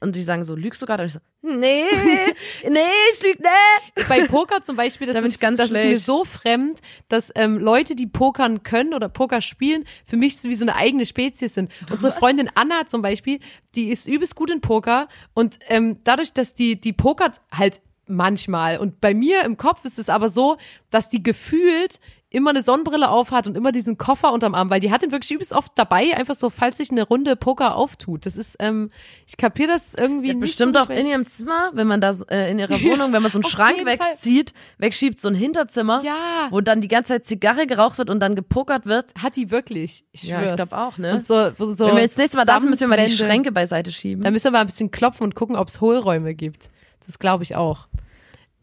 [0.00, 1.02] und die sagen so, lügst du gerade?
[1.02, 1.82] Und ich so, nee,
[2.68, 2.78] nee,
[3.12, 4.04] ich lüg, nee.
[4.08, 7.96] Bei Poker zum Beispiel, das, Da ist, das ist mir so fremd, dass ähm, Leute,
[7.96, 11.72] die pokern können oder Poker spielen, für mich wie so eine eigene Spezies sind.
[11.90, 13.40] Unsere Freundin Anna zum Beispiel,
[13.74, 18.78] die ist übelst gut in Poker und ähm, dadurch, dass die, die pokert halt manchmal
[18.78, 20.56] und bei mir im Kopf ist es aber so,
[20.90, 22.00] dass die gefühlt
[22.30, 25.30] immer eine Sonnenbrille aufhat und immer diesen Koffer unterm Arm, weil die hat ihn wirklich
[25.30, 28.26] übelst oft dabei, einfach so, falls sich eine Runde Poker auftut.
[28.26, 28.90] Das ist, ähm,
[29.26, 32.50] ich kapiere das irgendwie nicht Bestimmt so auch in ihrem Zimmer, wenn man da äh,
[32.50, 34.10] in ihrer Wohnung, wenn man so einen Schrank jeden Fall.
[34.10, 36.48] wegzieht, wegschiebt, so ein Hinterzimmer, Ja.
[36.50, 39.12] wo dann die ganze Zeit Zigarre geraucht wird und dann gepokert wird.
[39.22, 40.04] Hat die wirklich?
[40.12, 40.68] Ich Ja, ich schwör's.
[40.68, 41.14] glaub auch, ne?
[41.14, 43.10] Und so, so, so Wenn wir jetzt nächstes Mal da sind, müssen wir mal die.
[43.10, 44.22] Schränke beiseite schieben.
[44.22, 46.68] Da müssen wir mal ein bisschen klopfen und gucken, ob es Hohlräume gibt.
[47.06, 47.88] Das glaube ich auch.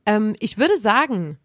[0.06, 1.40] Ähm, ich würde sagen,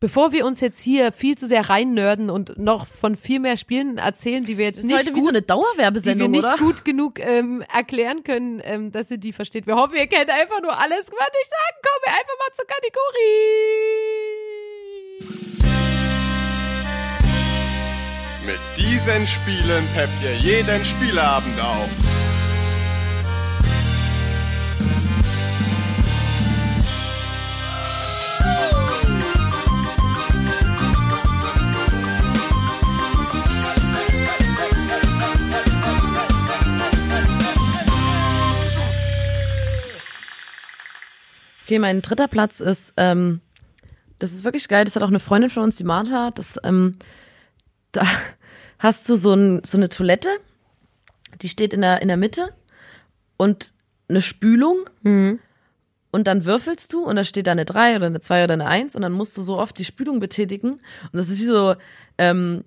[0.00, 3.98] bevor wir uns jetzt hier viel zu sehr reinnörden und noch von viel mehr Spielen
[3.98, 6.30] erzählen, die wir jetzt Das ist nicht heute wie so gut, eine die wir Dauerwerbesendung,
[6.30, 6.56] nicht oder?
[6.58, 9.66] gut genug ähm, erklären können, ähm, dass ihr die versteht.
[9.66, 11.10] Wir hoffen, ihr kennt einfach nur alles.
[11.10, 13.86] Was ich sagen, kommen wir einfach mal zur Kategorie.
[18.44, 22.35] Mit diesen Spielen peppt ihr jeden Spieleabend auf.
[41.66, 43.40] Okay, mein dritter Platz ist, ähm,
[44.20, 46.96] das ist wirklich geil, das hat auch eine Freundin von uns, die Martha, das, ähm,
[47.90, 48.06] da
[48.78, 50.28] hast du so, ein, so eine Toilette,
[51.42, 52.54] die steht in der, in der Mitte
[53.36, 53.72] und
[54.08, 54.88] eine Spülung
[56.12, 58.68] und dann würfelst du und da steht da eine 3 oder eine 2 oder eine
[58.68, 61.74] 1 und dann musst du so oft die Spülung betätigen und das ist wie so,
[62.16, 62.62] ähm,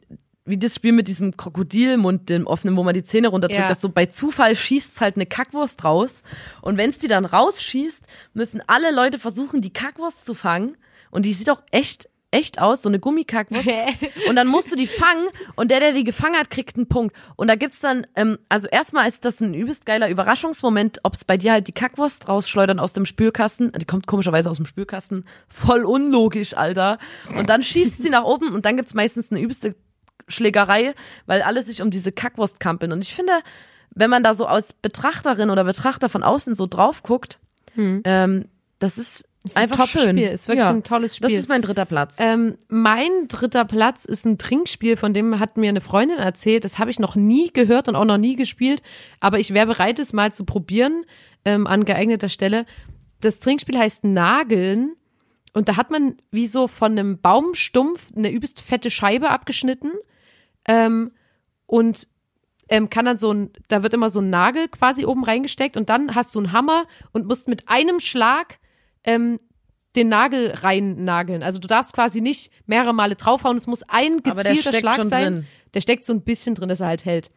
[0.49, 3.69] wie das Spiel mit diesem Krokodilmund, dem offenen, wo man die Zähne runterdrückt, Ja.
[3.69, 6.23] dass so bei Zufall schießt halt eine Kackwurst raus
[6.61, 10.77] und wenn es die dann rausschießt, müssen alle Leute versuchen, die Kackwurst zu fangen
[11.11, 13.67] und die sieht auch echt echt aus, so eine Gummikackwurst.
[14.29, 17.15] und dann musst du die fangen und der, der die gefangen hat, kriegt einen Punkt.
[17.35, 21.37] Und da gibt's dann, ähm, also erstmal ist das ein übelst geiler Überraschungsmoment, ob's bei
[21.37, 23.71] dir halt die Kackwurst rausschleudern aus dem Spülkasten.
[23.71, 25.25] Die kommt komischerweise aus dem Spülkasten.
[25.47, 26.99] Voll unlogisch, Alter.
[27.35, 29.75] Und dann schießt sie nach oben und dann gibt's meistens eine übelste
[30.29, 30.93] Kackschlägerei,
[31.25, 32.91] weil alle sich um diese Kackwurst kampeln.
[32.91, 33.33] Und ich finde,
[33.91, 37.39] wenn man da so als Betrachterin oder Betrachter von außen so drauf guckt,
[37.75, 38.45] ähm,
[38.79, 40.01] das ist, Ist ein einfach schön.
[40.01, 41.29] Top-Spiel, ist wirklich ein tolles Spiel.
[41.29, 42.17] Das ist mein dritter Platz.
[42.19, 46.65] Ähm, mein dritter Platz ist ein Trinkspiel, von dem hat mir eine Freundin erzählt.
[46.65, 48.81] Das habe ich noch nie gehört und auch noch nie gespielt,
[49.19, 51.05] aber ich wäre bereit, es mal zu probieren
[51.45, 52.65] ähm, an geeigneter Stelle.
[53.21, 54.95] Das Trinkspiel heißt Nageln
[55.53, 59.91] und da hat man wie so von einem Baumstumpf eine übelst fette Scheibe abgeschnitten
[60.69, 61.11] ähm,
[61.65, 62.07] und
[62.69, 65.89] ähm, kann dann so ein, da wird immer so ein Nagel quasi oben reingesteckt und
[65.89, 68.59] dann hast du einen Hammer und musst mit einem Schlag
[69.03, 69.37] ähm,
[69.95, 71.41] den Nagel rein nageln.
[71.41, 75.33] Also du darfst quasi nicht mehrere Male draufhauen, es muss ein gezielter Schlag sein.
[75.33, 75.47] drin.
[75.73, 77.31] Der steckt so ein bisschen drin, dass er halt hält.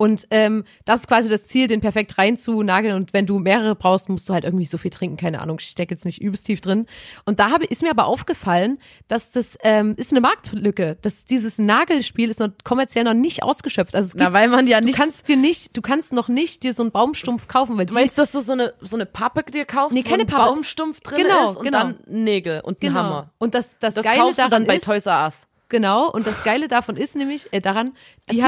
[0.00, 2.94] Und ähm, das ist quasi das Ziel, den perfekt reinzunageln.
[2.94, 5.16] Und wenn du mehrere brauchst, musst du halt irgendwie so viel trinken.
[5.16, 6.86] Keine Ahnung, ich stecke jetzt nicht übelst tief drin.
[7.24, 8.78] Und da habe, ist mir aber aufgefallen,
[9.08, 10.96] dass das ähm, ist eine Marktlücke.
[11.02, 13.96] Dass dieses Nagelspiel ist noch kommerziell noch nicht ausgeschöpft.
[13.96, 16.28] Also es gibt, Na, weil man ja du nicht- kannst dir nicht, du kannst noch
[16.28, 19.04] nicht dir so einen Baumstumpf kaufen, weil Du meinst, dass du so eine, so eine
[19.04, 20.50] Pappe dir kaufst, Nee, keine wo Pappe.
[20.50, 21.78] Baumstumpf drin Genau, ist und genau.
[21.78, 22.94] dann Nägel und genau.
[22.94, 23.30] Hammer.
[23.38, 25.46] Und das, das, Das Geile kaufst du daran dann bei ist, Toys R Us.
[25.68, 26.10] Genau.
[26.10, 27.92] Und das Geile davon ist nämlich äh, daran,
[28.30, 28.42] die Als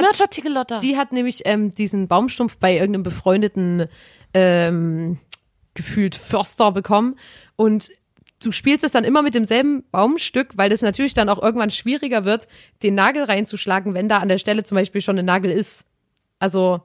[0.70, 0.82] hat.
[0.82, 3.88] Die hat nämlich ähm, diesen Baumstumpf bei irgendeinem befreundeten
[4.32, 5.18] ähm,
[5.74, 7.16] gefühlt Förster bekommen
[7.56, 7.90] und
[8.42, 12.24] du spielst es dann immer mit demselben Baumstück, weil das natürlich dann auch irgendwann schwieriger
[12.24, 12.48] wird,
[12.82, 15.84] den Nagel reinzuschlagen, wenn da an der Stelle zum Beispiel schon ein Nagel ist.
[16.38, 16.80] Also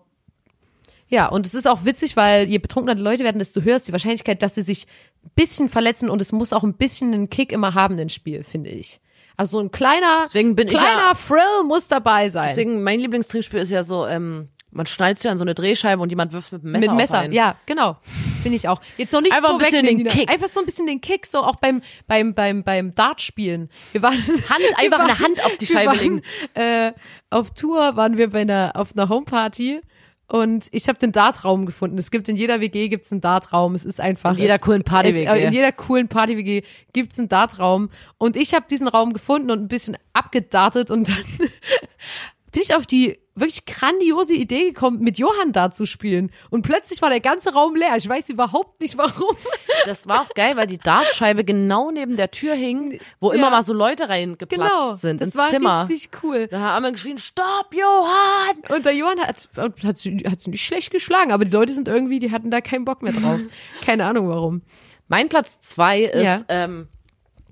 [1.07, 3.87] ja, und es ist auch witzig, weil je betrunkener die Leute werden, desto höher ist
[3.87, 4.87] die Wahrscheinlichkeit, dass sie sich
[5.23, 8.43] ein bisschen verletzen und es muss auch ein bisschen einen Kick immer haben, ein Spiel,
[8.43, 8.99] finde ich.
[9.37, 12.47] Also so ein kleiner, Deswegen bin ich kleiner ja- Thrill muss dabei sein.
[12.49, 16.09] Deswegen, mein Lieblingstrinkspiel ist ja so, ähm, man schnallt sich an so eine Drehscheibe und
[16.09, 17.33] jemand wirft mit dem Messer Mit Messer, einen.
[17.33, 17.97] ja, genau.
[18.43, 18.81] Finde ich auch.
[18.97, 20.05] Jetzt noch nicht Einfach ein bisschen den.
[20.07, 20.29] Kick.
[20.29, 23.69] Einfach so ein bisschen den Kick, so auch beim, beim, beim, beim Dartspielen.
[23.93, 24.13] Wir waren,
[24.49, 26.21] Hand, einfach waren, eine Hand auf die Scheibe legen.
[26.53, 26.91] Äh,
[27.29, 29.81] auf Tour waren wir bei einer, auf einer Homeparty
[30.27, 31.97] und ich habe den Dartraum gefunden.
[31.97, 33.75] Es gibt in jeder WG gibt's einen Dartraum.
[33.75, 35.23] Es ist einfach In jeder es, coolen Party-WG.
[35.25, 36.63] es- äh, In jeder coolen Party WG
[36.93, 41.15] gibt's einen Dartraum und ich habe diesen Raum gefunden und ein bisschen abgedartet und dann
[42.51, 46.31] bin ich auf die wirklich grandiose Idee gekommen, mit Johann Dart zu spielen.
[46.49, 47.95] Und plötzlich war der ganze Raum leer.
[47.97, 49.35] Ich weiß überhaupt nicht warum.
[49.85, 53.49] Das war auch geil, weil die Dartscheibe genau neben der Tür hing, wo immer Ja.
[53.51, 54.95] mal so Leute reingeplatzt Genau.
[54.95, 55.87] sind das ins war Zimmer.
[55.87, 56.47] richtig cool.
[56.47, 58.75] Da haben wir geschrien, stopp, Johann!
[58.75, 59.47] Und der Johann hat
[59.83, 62.61] hat sie hat sie nicht schlecht geschlagen, aber die Leute sind irgendwie, die hatten da
[62.61, 63.39] keinen Bock mehr drauf.
[63.85, 64.63] Keine Ahnung warum.
[65.07, 66.41] Mein Platz zwei ist, Ja.
[66.49, 66.87] ähm,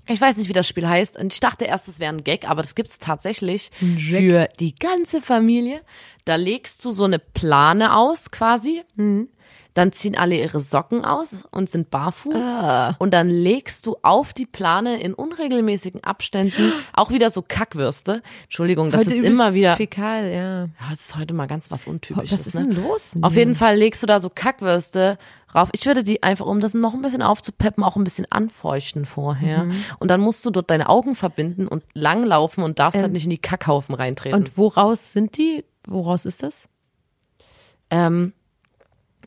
[0.06, 1.18] ich weiß nicht, wie das Spiel heißt.
[1.18, 5.22] Und ich dachte erst, es wäre ein Gag, aber das gibt's tatsächlich für die ganze
[5.22, 5.80] Familie.
[6.24, 8.82] Da legst du so eine Plane aus quasi.
[8.96, 9.28] Mhm.
[9.74, 12.46] Dann ziehen alle ihre Socken aus und sind barfuß.
[12.46, 12.94] Ah.
[12.98, 18.22] Und dann legst du auf die Plane in unregelmäßigen Abständen auch wieder so Kackwürste.
[18.44, 19.76] Entschuldigung, das ist übelst immer wieder.
[19.76, 20.64] fäkal, ja.
[20.64, 22.40] Ja, es ist heute mal ganz was Untypisches.
[22.40, 22.68] Was ist ne?
[22.68, 23.16] denn los?
[23.20, 25.18] Auf jeden Fall legst du da so Kackwürste
[25.54, 25.70] rauf.
[25.72, 29.64] Ich würde die einfach, um das noch ein bisschen aufzupeppen, auch ein bisschen anfeuchten vorher.
[29.64, 29.84] Mhm.
[29.98, 33.30] Und dann musst du dort deine Augen verbinden und langlaufen und darfst halt nicht in
[33.30, 34.38] die Kackhaufen reintreten.
[34.38, 35.64] Und woraus sind die?
[35.86, 36.68] Woraus ist das?
[37.94, 38.32] ähm,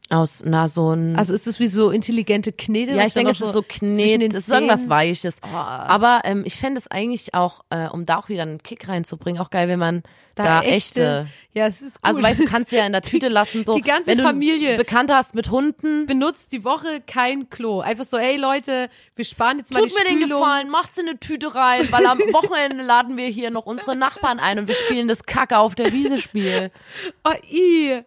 [0.10, 1.18] aus, na, so ein.
[1.18, 2.94] Also ist es wie so intelligente Knete?
[2.94, 5.40] ja, ich denke, es ist so zwischen Knet, den es ist irgendwas Weiches.
[5.44, 9.42] Aber ähm, ich fände es eigentlich auch, äh, um da auch wieder einen Kick reinzubringen,
[9.42, 10.04] auch geil, wenn man
[10.36, 11.28] da, echte.
[11.54, 12.06] Ja, es ist gut.
[12.10, 13.76] Also weißt du, du kannst ja in der Tüte lassen, so.
[13.76, 14.78] Die ganze wenn du Familie.
[14.78, 16.06] Bekannte hast mit Hunden.
[16.06, 17.80] benutzt die Woche kein Klo.
[17.80, 20.42] Einfach so, ey Leute, wir sparen jetzt mal Tut die mir den Spülung.
[20.42, 24.40] Gefallen, macht's in eine Tüte rein, weil am Wochenende laden wir hier noch unsere Nachbarn
[24.40, 26.72] ein und wir spielen das Kacke auf der Wiese Spiel.
[27.24, 28.04] Oh, i.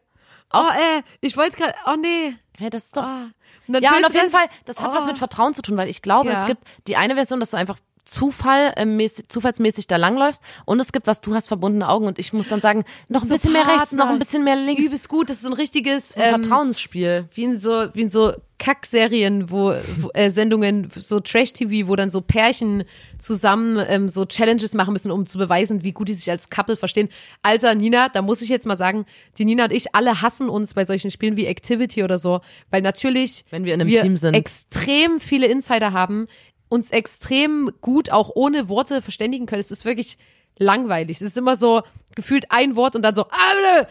[0.52, 2.34] Oh, äh, ich wollte gerade, oh nee.
[2.58, 3.04] Hey, das ist doch.
[3.04, 4.94] Und dann ja, und auf jeden Fall, das hat Oh.
[4.94, 6.40] was mit Vertrauen zu tun, weil ich glaube, Ja.
[6.40, 7.78] es gibt die eine Version, dass du einfach
[8.10, 12.18] Zufall, äh, mäßig, zufallsmäßig da langläufst und es gibt was, du hast verbundene Augen und
[12.18, 14.04] ich muss dann sagen, noch ein So bisschen mehr rechts, Partner.
[14.04, 14.84] noch ein bisschen mehr links.
[14.84, 17.28] Übelst gut, das ist so ein richtiges Ein ähm, Vertrauensspiel.
[17.34, 21.96] wie in so wie in so Kackserien, wo, wo äh, Sendungen so Trash TV, wo
[21.96, 22.84] dann so Pärchen
[23.18, 26.76] zusammen ähm, so Challenges machen müssen, um zu beweisen, wie gut die sich als Couple
[26.76, 27.08] verstehen.
[27.42, 29.06] Also Nina, da muss ich jetzt mal sagen,
[29.38, 32.40] die Nina und ich alle hassen uns bei solchen Spielen wie Activity oder so,
[32.70, 34.34] weil natürlich Wenn wir in einem Team sind.
[34.34, 36.26] extrem viele Insider haben,
[36.70, 39.60] uns extrem gut auch ohne Worte verständigen können.
[39.60, 40.16] Es ist wirklich
[40.56, 41.18] langweilig.
[41.18, 41.82] Es ist immer so
[42.14, 43.86] gefühlt ein Wort und dann so ah,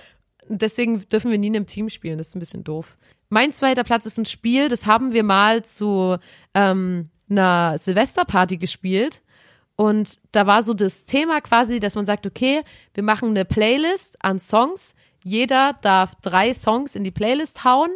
[0.47, 2.17] deswegen dürfen wir nie in einem Team spielen.
[2.17, 2.97] Das ist ein bisschen doof.
[3.29, 6.17] Mein zweiter Platz ist ein Spiel, das haben wir mal zu
[6.55, 9.21] ähm, einer Silvesterparty gespielt.
[9.75, 12.63] Und da war so das Thema quasi, dass man sagt, okay,
[12.93, 14.95] wir machen eine Playlist an Songs.
[15.23, 17.91] Jeder darf drei Songs in die Playlist hauen.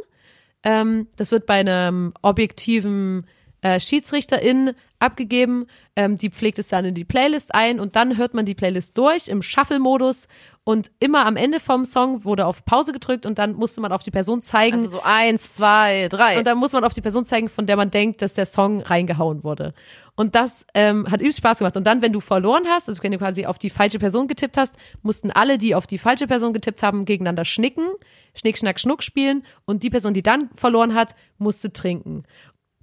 [0.63, 3.25] Ähm, das wird bei einem objektiven
[3.63, 5.65] äh, Schiedsrichterin abgegeben.
[5.95, 8.97] Ähm, die pflegt es dann in die Playlist ein und dann hört man die Playlist
[8.97, 10.27] durch im Shuffle-Modus
[10.65, 14.03] und immer am Ende vom Song wurde auf Pause gedrückt und dann musste man auf
[14.03, 14.77] die Person zeigen.
[14.77, 16.37] Also so eins, zwei, drei.
[16.37, 18.81] Und dann muss man auf die Person zeigen, von der man denkt, dass der Song
[18.81, 19.73] reingehauen wurde.
[20.15, 21.75] Und das ähm, hat übelst Spaß gemacht.
[21.75, 24.57] Und dann, wenn du verloren hast, also wenn du quasi auf die falsche Person getippt
[24.57, 27.87] hast, mussten alle, die auf die falsche Person getippt haben, gegeneinander schnicken,
[28.35, 29.43] Schnick, Schnack, Schnuck spielen.
[29.65, 32.23] Und die Person, die dann verloren hat, musste trinken.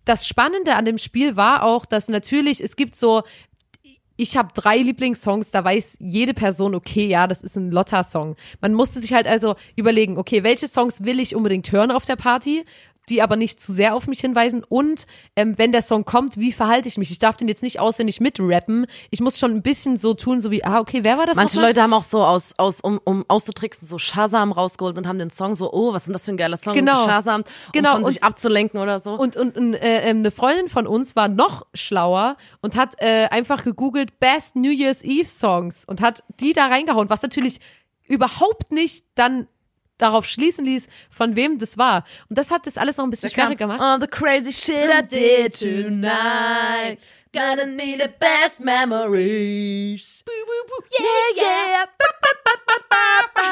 [0.05, 3.22] Das Spannende an dem Spiel war auch, dass natürlich, es gibt so,
[4.16, 8.36] ich habe drei Lieblingssongs, da weiß jede Person, okay, ja, das ist ein Lotta-Song.
[8.61, 12.16] Man musste sich halt also überlegen, okay, welche Songs will ich unbedingt hören auf der
[12.16, 12.64] Party?
[13.11, 15.06] Die aber nicht zu sehr auf mich hinweisen und
[15.36, 17.11] ähm, wenn der Song kommt, wie verhalte ich mich?
[17.11, 18.86] Ich darf den jetzt nicht auswendig mitrappen.
[19.11, 21.61] Ich muss schon ein bisschen so tun, so wie, ah, okay, wer war das Manche?
[21.61, 25.30] Leute haben auch so aus, aus um, um auszutricksen, so Shazam rausgeholt und haben den
[25.30, 26.74] Song so, oh, was ist denn das für ein geiler Song?
[26.74, 27.04] Genau.
[27.04, 29.14] Shazam, um Genau, von sich und- abzulenken oder so.
[29.14, 33.26] Und, und, und äh, ähm, eine Freundin von uns war noch schlauer und hat äh,
[33.30, 37.61] einfach gegoogelt Best New Year's Eve Songs und hat die da reingehauen, was natürlich
[38.06, 39.46] überhaupt nicht dann
[40.01, 42.05] darauf schließen ließ, von wem das war.
[42.28, 43.80] Und das hat das alles noch ein bisschen schwerer gemacht.
[43.80, 46.98] All the crazy shit I did tonight.
[47.32, 50.24] Gonna need the best memories.
[50.98, 51.84] Yeah, yeah.
[51.96, 52.32] Ba, ba,
[53.34, 53.51] ba.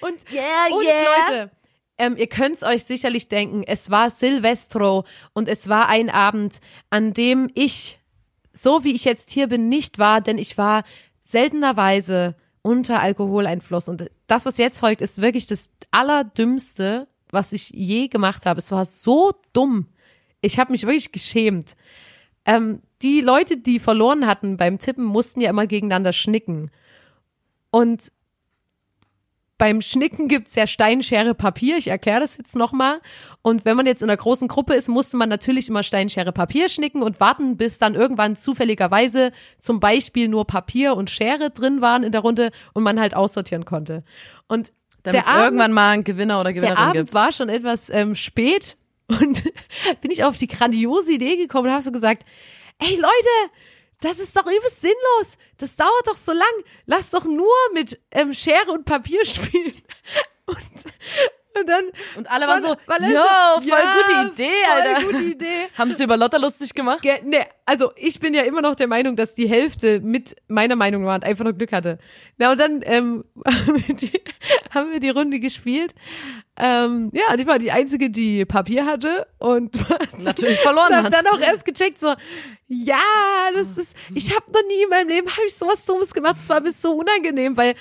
[0.06, 1.28] Und, Yeah, und yeah.
[1.28, 1.50] Leute,
[1.98, 6.60] ähm, ihr könnt's euch sicherlich denken, es war Silvestro und es war ein Abend,
[6.90, 7.98] an dem ich,
[8.52, 10.84] so wie ich jetzt hier bin, nicht war, denn ich war
[11.20, 13.88] seltenerweise unter Alkoholeinfluss.
[13.88, 18.58] Und das, was jetzt folgt, ist wirklich das Allerdümmste, was ich je gemacht habe.
[18.58, 19.88] Es war so dumm.
[20.40, 21.76] Ich habe mich wirklich geschämt.
[22.44, 26.70] Ähm, die Leute, die verloren hatten beim Tippen, mussten ja immer gegeneinander schnicken.
[27.70, 28.12] Und
[29.58, 31.76] beim Schnicken gibt's ja Stein, Schere, Papier.
[31.76, 33.00] Ich erkläre das jetzt nochmal.
[33.42, 36.32] Und wenn man jetzt in einer großen Gruppe ist, musste man natürlich immer Stein, Schere,
[36.32, 41.80] Papier schnicken und warten, bis dann irgendwann zufälligerweise zum Beispiel nur Papier und Schere drin
[41.80, 44.02] waren in der Runde und man halt aussortieren konnte.
[44.48, 44.72] Und
[45.04, 47.14] Damit der es irgendwann mal einen Gewinner oder der Gewinnerin Abend gibt.
[47.14, 48.76] war schon etwas ähm, spät
[49.08, 49.44] und
[50.00, 52.24] bin ich auf die grandiose Idee gekommen und habe so gesagt,
[52.78, 53.52] ey Leute,
[54.02, 55.38] das ist doch übelst sinnlos.
[55.58, 56.64] Das dauert doch so lang.
[56.86, 59.74] Lass doch nur mit ähm, Schere und Papier spielen.
[60.46, 60.58] Und,
[61.58, 61.84] und dann
[62.16, 65.00] Und alle waren so, yo, so, voll ja, gute Idee, Alter.
[65.00, 65.68] Voll gute Idee.
[65.76, 67.02] Haben sie über Lotta lustig gemacht?
[67.02, 70.76] Ge ne, also ich bin ja immer noch der Meinung, dass die Hälfte mit meiner
[70.76, 71.98] Meinung war und einfach nur Glück hatte.
[72.38, 74.12] Na und dann ähm, haben, wir die,
[74.74, 75.94] haben wir die Runde gespielt.
[76.56, 79.76] Ähm, ja, und ich war die Einzige, die Papier hatte und
[80.18, 81.12] Natürlich verloren hat.
[81.12, 82.14] dann auch erst gecheckt, so,
[82.66, 82.98] ja,
[83.54, 86.48] das ist, ich habe noch nie in meinem Leben, habe ich sowas Dummes gemacht, das
[86.48, 87.74] war mir so unangenehm, weil,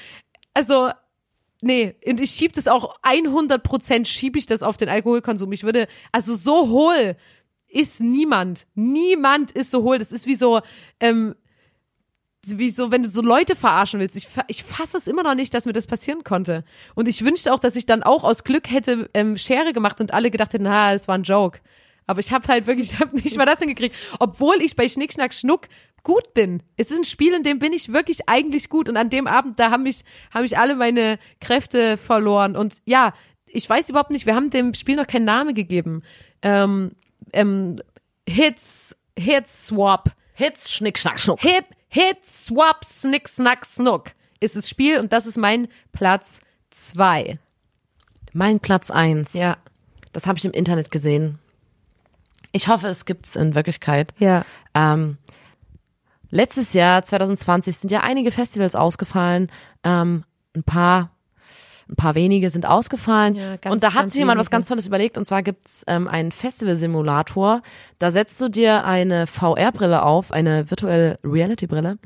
[0.53, 0.89] also,
[1.61, 5.51] nee, und ich schieb das auch 100 Prozent schieb ich das auf den Alkoholkonsum.
[5.51, 7.15] Ich würde, also so hohl
[7.67, 8.67] ist niemand.
[8.75, 9.97] Niemand ist so hohl.
[9.97, 10.61] Das ist wie so,
[10.99, 11.35] ähm,
[12.45, 14.15] wie so, wenn du so Leute verarschen willst.
[14.15, 16.65] Ich, ich fasse es immer noch nicht, dass mir das passieren konnte.
[16.95, 20.13] Und ich wünschte auch, dass ich dann auch aus Glück hätte ähm, Schere gemacht und
[20.13, 21.59] alle gedacht hätten, na, es war ein Joke.
[22.07, 23.95] Aber ich habe halt wirklich, ich habe nicht mal das hingekriegt.
[24.19, 25.67] Obwohl ich bei Schnick, Schnack, Schnuck
[26.03, 26.63] gut bin.
[26.77, 28.89] Es ist ein Spiel, in dem bin ich wirklich eigentlich gut.
[28.89, 32.55] Und an dem Abend, da haben mich, haben mich alle meine Kräfte verloren.
[32.55, 33.13] Und ja,
[33.47, 36.03] ich weiß überhaupt nicht, wir haben dem Spiel noch keinen Namen gegeben.
[36.41, 36.91] Ähm,
[37.33, 37.77] ähm,
[38.27, 40.11] Hits, Hits Swap.
[40.33, 41.39] Hits, Schnick, Schnack, Schnuck.
[41.41, 47.39] Hip, Hit, Swap, Snick, Snack, Snuck ist das Spiel und das ist mein Platz zwei.
[48.33, 49.33] Mein Platz eins.
[49.33, 49.57] Ja.
[50.11, 51.39] Das habe ich im Internet gesehen.
[52.51, 54.13] Ich hoffe, es gibt's in Wirklichkeit.
[54.17, 54.43] Ja.
[54.73, 55.17] Ähm,
[56.31, 59.51] letztes Jahr, 2020, sind ja einige Festivals ausgefallen.
[59.83, 60.23] Ähm,
[60.55, 61.11] ein paar,
[61.87, 63.35] ein paar wenige sind ausgefallen.
[63.35, 65.17] Ja, ganz, und da hat sich jemand was ganz Tolles überlegt.
[65.17, 67.61] Und zwar gibt's ähm, einen Festival-Simulator.
[67.99, 71.97] Da setzt du dir eine VR-Brille auf, eine virtuelle Reality-Brille.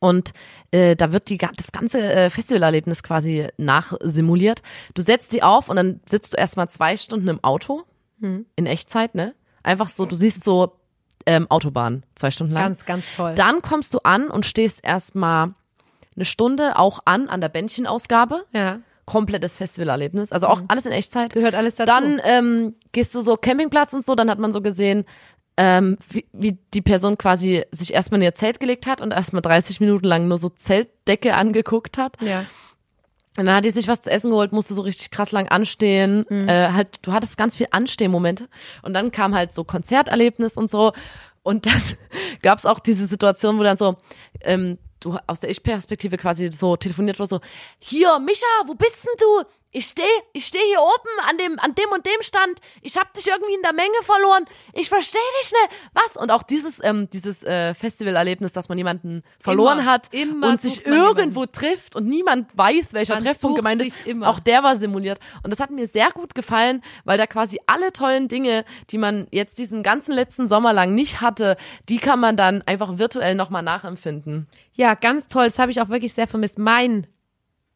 [0.00, 0.32] Und
[0.70, 4.62] äh, da wird die, das ganze äh, Festivalerlebnis quasi nachsimuliert.
[4.94, 7.82] Du setzt sie auf und dann sitzt du erstmal zwei Stunden im Auto
[8.56, 9.34] in Echtzeit, ne?
[9.62, 10.78] Einfach so, du siehst so
[11.26, 12.64] ähm, Autobahn zwei Stunden lang.
[12.64, 13.34] Ganz, ganz toll.
[13.34, 15.54] Dann kommst du an und stehst erstmal
[16.16, 18.44] eine Stunde auch an an der Bändchenausgabe.
[18.52, 18.80] ja.
[19.06, 20.32] Komplettes Festivalerlebnis.
[20.32, 21.32] Also auch alles in Echtzeit.
[21.32, 21.90] Gehört alles dazu.
[21.90, 25.06] Dann ähm, gehst du so Campingplatz und so, dann hat man so gesehen,
[25.56, 29.40] ähm, wie, wie die Person quasi sich erstmal in ihr Zelt gelegt hat und erstmal
[29.40, 32.16] 30 Minuten lang nur so Zeltdecke angeguckt hat.
[32.22, 32.44] ja.
[33.38, 36.26] Und dann hat die sich was zu essen geholt, musste so richtig krass lang anstehen.
[36.28, 36.48] Mhm.
[36.48, 38.48] Äh, halt, du hattest ganz viel Anstehmomente.
[38.82, 40.92] Und dann kam halt so Konzerterlebnis und so.
[41.44, 41.80] Und dann
[42.42, 43.96] gab's auch diese Situation, wo dann so,
[44.40, 47.40] ähm, du aus der Ich-Perspektive quasi so telefoniert wurde, so,
[47.78, 49.48] hier, Micha, wo bist denn du?
[49.70, 53.12] Ich stehe ich steh hier oben an dem, an dem und dem Stand, ich hab
[53.12, 56.16] dich irgendwie in der Menge verloren, ich verstehe dich nicht, was?
[56.16, 60.60] Und auch dieses, ähm, dieses äh, Festivalerlebnis, dass man jemanden verloren Immer, hat immer und
[60.60, 64.28] sich irgendwo trifft und niemand weiß, welcher Man Treffpunkt gemeint ist, immer.
[64.28, 65.18] auch der war simuliert.
[65.42, 69.26] Und das hat mir sehr gut gefallen, weil da quasi alle tollen Dinge, die man
[69.30, 71.56] jetzt diesen ganzen letzten Sommer lang nicht hatte,
[71.88, 74.48] die kann man dann einfach virtuell nochmal nachempfinden.
[74.72, 75.44] Ja, ganz toll.
[75.44, 76.58] Das habe ich auch wirklich sehr vermisst.
[76.58, 77.06] Mein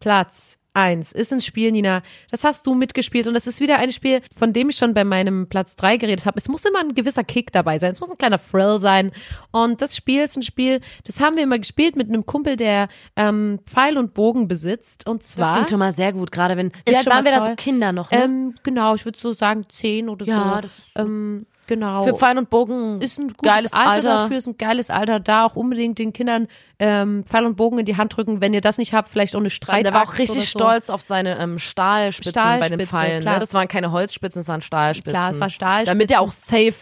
[0.01, 2.03] Platz eins ist ein Spiel, Nina.
[2.31, 5.05] Das hast du mitgespielt und das ist wieder ein Spiel, von dem ich schon bei
[5.05, 6.39] meinem Platz drei geredet habe.
[6.39, 7.93] Es muss immer ein gewisser Kick dabei sein.
[7.93, 9.13] Es muss ein kleiner Thrill sein.
[9.51, 12.89] Und das Spiel ist ein Spiel, das haben wir immer gespielt mit einem Kumpel, der
[13.17, 15.07] ähm, Pfeil und Bogen besitzt.
[15.09, 17.25] Und Das zwar klingt schon mal sehr gut, gerade wenn, Ist wie alt schon waren
[17.25, 18.25] wir da so Kinder noch, ne?
[18.25, 20.61] ähm, genau, ich würde so sagen zehn oder Ja, so.
[20.63, 22.03] das ist- ähm, genau.
[22.03, 24.09] Für Pfeil und Bogen ist ein gutes geiles Alter, Alter.
[24.23, 25.21] dafür, ist ein geiles Alter.
[25.21, 26.49] Da auch unbedingt den Kindern
[26.79, 28.41] ähm, Pfeil und Bogen in die Hand drücken.
[28.41, 29.87] Wenn ihr das nicht habt, vielleicht auch eine Streit.
[29.87, 33.23] Der war auch richtig stolz auf seine ähm, Stahlspitzen bei den Pfeilen.
[33.23, 33.35] klar.
[33.35, 33.41] Ne?
[33.41, 35.11] Das waren keine Holzspitzen, das waren Stahlspitzen.
[35.13, 35.99] Klar, es war Stahlspitzen.
[35.99, 36.75] Damit ja auch safe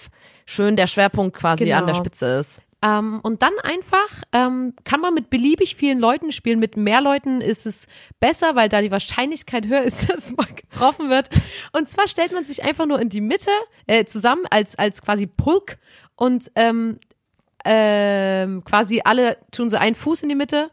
[0.46, 1.78] schön der Schwerpunkt quasi Genau.
[1.78, 2.62] an der Spitze ist.
[2.82, 6.58] Ähm, und dann einfach ähm, kann man mit beliebig vielen Leuten spielen.
[6.58, 7.88] Mit mehr Leuten ist es
[8.20, 11.28] besser, weil da die Wahrscheinlichkeit höher ist, dass man getroffen wird.
[11.72, 13.50] Und zwar stellt man sich einfach nur in die Mitte
[13.86, 15.78] äh, zusammen als als quasi Pulk
[16.16, 16.96] und ähm,
[17.64, 20.70] ähm, quasi alle tun so einen Fuß in die Mitte.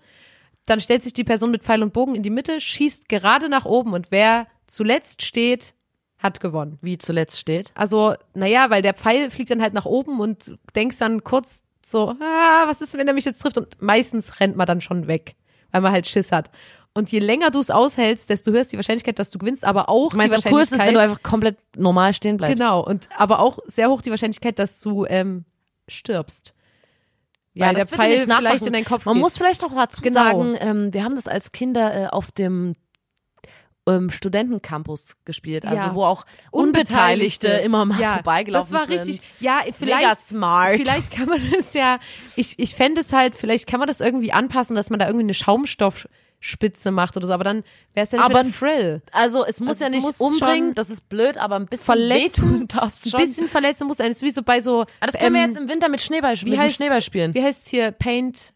[0.65, 3.65] Dann stellt sich die Person mit Pfeil und Bogen in die Mitte, schießt gerade nach
[3.65, 5.73] oben und wer zuletzt steht,
[6.17, 6.77] hat gewonnen.
[6.81, 7.71] Wie zuletzt steht.
[7.75, 12.09] Also, naja, weil der Pfeil fliegt dann halt nach oben und denkst dann kurz so,
[12.19, 13.57] ah, was ist, wenn er mich jetzt trifft?
[13.57, 15.35] Und meistens rennt man dann schon weg,
[15.71, 16.51] weil man halt Schiss hat.
[16.93, 19.87] Und je länger du es aushältst, desto höher ist die Wahrscheinlichkeit, dass du gewinnst, aber
[19.87, 22.57] auch Du meinst, die am coolsten ist, wenn du Wahrscheinlichkeit, einfach komplett normal stehen bleibst.
[22.57, 25.45] genau, und aber auch sehr hoch die Wahrscheinlichkeit, dass du ähm,
[25.87, 26.53] stirbst.
[27.53, 29.21] Ja, weil das der Pfeil vielleicht in deinen Kopf Man geht.
[29.21, 30.13] muss vielleicht auch dazu Genau.
[30.23, 32.75] sagen, ähm, wir haben das als Kinder äh, auf dem
[33.87, 35.95] ähm, Studentencampus gespielt, also Ja.
[35.95, 39.07] wo auch Unbeteiligte immer mal ja, vorbeigelaufen Das war sind.
[39.09, 40.75] richtig, ja, vielleicht, Mega smart.
[40.75, 41.99] vielleicht kann man das ja,
[42.35, 45.23] ich, ich fände es halt, vielleicht kann man das irgendwie anpassen, dass man da irgendwie
[45.25, 47.63] eine Schaumstoffspitze macht oder so, aber dann
[47.93, 49.01] wäre es ja nicht Aber mehr Thrill.
[49.11, 51.65] Also es muss Also ja es nicht muss umbringen, schon das ist blöd, aber ein
[51.65, 53.19] bisschen Verletzen, wehtun darf's ein schon.
[53.21, 53.97] bisschen verletzen muss.
[53.97, 56.01] Das ist wie so bei so, Aber das können wir ähm, jetzt im Winter mit
[56.01, 57.33] Schneeball, mit dem heißt's- Schneeball spielen.
[57.33, 57.91] Wie heißt hier?
[57.91, 58.53] Paint,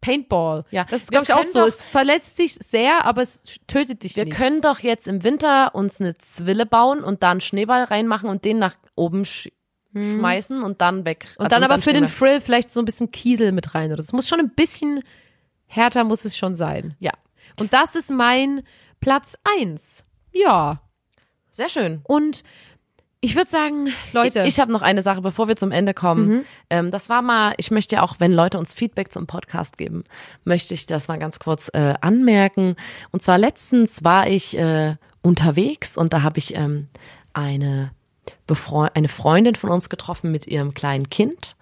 [0.00, 0.64] Paintball.
[0.70, 1.60] Ja, Das ist, wir glaube ich, auch so.
[1.60, 4.36] doch- es verletzt dich sehr, aber es tötet dich Wir nicht.
[4.36, 8.44] können doch jetzt im Winter uns eine Zwille bauen und da einen Schneeball reinmachen und
[8.44, 9.48] den nach oben sch
[9.94, 11.26] schmeißen und dann weg.
[11.38, 13.74] Und Also dann aber für stehen den wir- Thrill vielleicht so ein bisschen Kiesel mit
[13.74, 13.90] rein.
[13.92, 15.02] Es muss schon ein bisschen
[15.66, 16.94] härter muss es schon sein.
[16.98, 17.12] Ja,
[17.58, 18.62] Und das ist mein
[19.00, 20.04] Platz eins.
[20.32, 20.82] Ja.
[21.50, 22.00] sehr schön.
[22.04, 22.42] Und
[23.20, 26.28] ich würde sagen, Leute, Ich, ich habe noch eine Sache, bevor wir zum Ende kommen.
[26.28, 26.44] Mhm.
[26.70, 30.04] Ähm, das war mal, ich möchte ja auch, wenn Leute uns Feedback zum Podcast geben,
[30.44, 32.76] möchte ich das mal ganz kurz äh, anmerken.
[33.10, 36.88] Und zwar letztens war ich äh, unterwegs und da habe ich ähm,
[37.32, 37.90] eine
[38.94, 41.56] eine Freundin von uns getroffen mit ihrem kleinen Kind.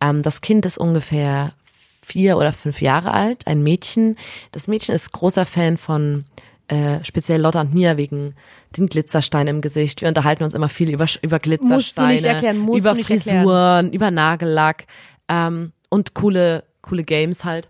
[0.00, 1.54] Ähm, das Kind ist ungefähr
[2.02, 4.16] vier oder fünf Jahre alt, ein Mädchen.
[4.52, 6.24] Das Mädchen ist großer Fan von
[6.68, 8.34] äh, speziell Lotta und Mia wegen
[8.76, 10.02] den Glitzersteinen im Gesicht.
[10.02, 13.42] Wir unterhalten uns immer viel über, über Glitzersteine, erklären, über nicht erklären.
[13.42, 14.86] Frisuren, über Nagellack
[15.28, 17.68] ähm, und coole, coole Games halt.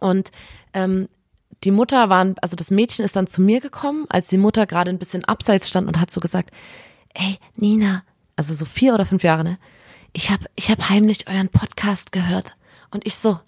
[0.00, 0.30] Und
[0.74, 1.08] ähm,
[1.64, 4.90] die Mutter waren, also das Mädchen ist dann zu mir gekommen, als die Mutter gerade
[4.90, 6.50] ein bisschen abseits stand und hat so gesagt,
[7.14, 8.02] ey, Nina,
[8.34, 9.58] also so vier oder fünf Jahre, ne?
[10.12, 12.56] Ich hab, ich hab heimlich euren Podcast gehört.
[12.90, 13.38] Und ich so,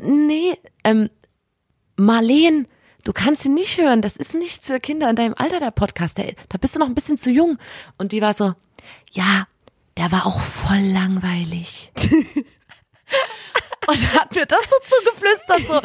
[0.00, 1.10] nee, ähm,
[1.96, 2.66] Marleen,
[3.06, 4.02] du kannst ihn nicht hören.
[4.02, 6.18] Das ist nicht für Kinder in deinem Alter, der Podcast.
[6.18, 7.58] Der, da bist du noch ein bisschen zu jung.
[7.98, 8.54] Und die war so,
[9.12, 9.46] ja,
[9.96, 11.92] der war auch voll langweilig.
[13.86, 15.80] und hat mir das so zugeflüstert, so,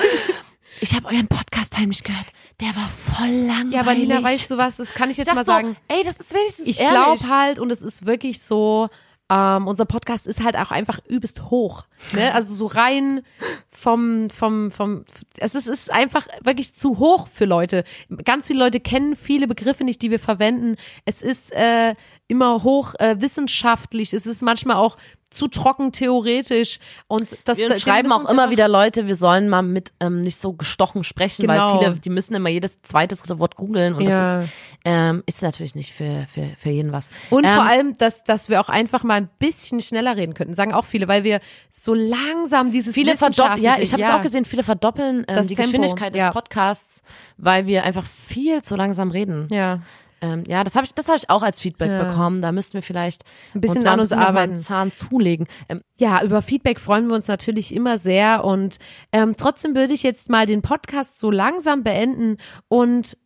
[0.82, 2.26] ich habe euren Podcast heimlich gehört.
[2.60, 3.74] Der war voll langweilig.
[3.74, 5.78] ja, aber Nina, weißt du was, das kann ich jetzt ich mal sagen.
[5.90, 8.90] So, ey, das ist wenigstens Ich glaube halt, und es ist wirklich so,
[9.32, 11.86] ähm, unser Podcast ist halt auch einfach übelst hoch.
[12.12, 12.34] Ne?
[12.34, 13.22] Also so rein
[13.70, 15.06] vom, vom, vom,
[15.38, 17.86] es ist, ist einfach wirklich zu hoch für Leute.
[18.26, 20.76] Ganz viele Leute kennen viele Begriffe nicht, die wir verwenden.
[21.06, 21.96] Es ist äh,
[22.28, 24.12] immer hoch äh, wissenschaftlich.
[24.14, 24.98] Es ist manchmal auch
[25.32, 26.80] zu trocken theoretisch.
[27.08, 30.54] Und das Wir schreiben auch immer wieder Leute, wir sollen mal mit ähm, nicht so
[30.54, 31.74] gestochen sprechen, Genau.
[31.74, 34.36] weil viele, die müssen immer jedes zweite, dritte Wort googeln und Ja.
[34.36, 34.52] das ist,
[34.84, 37.10] ähm, ist natürlich nicht für, für, für jeden was.
[37.30, 40.54] Und ähm, vor allem, dass, dass wir auch einfach mal ein bisschen schneller reden könnten,
[40.54, 44.18] sagen auch viele, weil wir so langsam dieses Viele verdoppeln, ja, ich habe es ja.
[44.18, 46.32] auch gesehen, viele verdoppeln ähm, Das die Tempo, Geschwindigkeit des ja.
[46.32, 47.04] Podcasts,
[47.38, 49.48] weil wir einfach viel zu langsam reden.
[49.50, 49.80] Ja.
[50.22, 52.04] Ähm, ja, das habe ich, das habe ich auch als Feedback Ja.
[52.04, 52.42] bekommen.
[52.42, 53.24] Da müssten wir vielleicht
[53.56, 54.58] Ein bisschen an uns arbeiten.
[54.60, 55.48] Zahn zulegen.
[55.68, 58.78] Ähm, Ja, über Feedback freuen wir uns natürlich immer sehr und
[59.12, 63.18] ähm, trotzdem würde ich jetzt mal den Podcast so langsam beenden und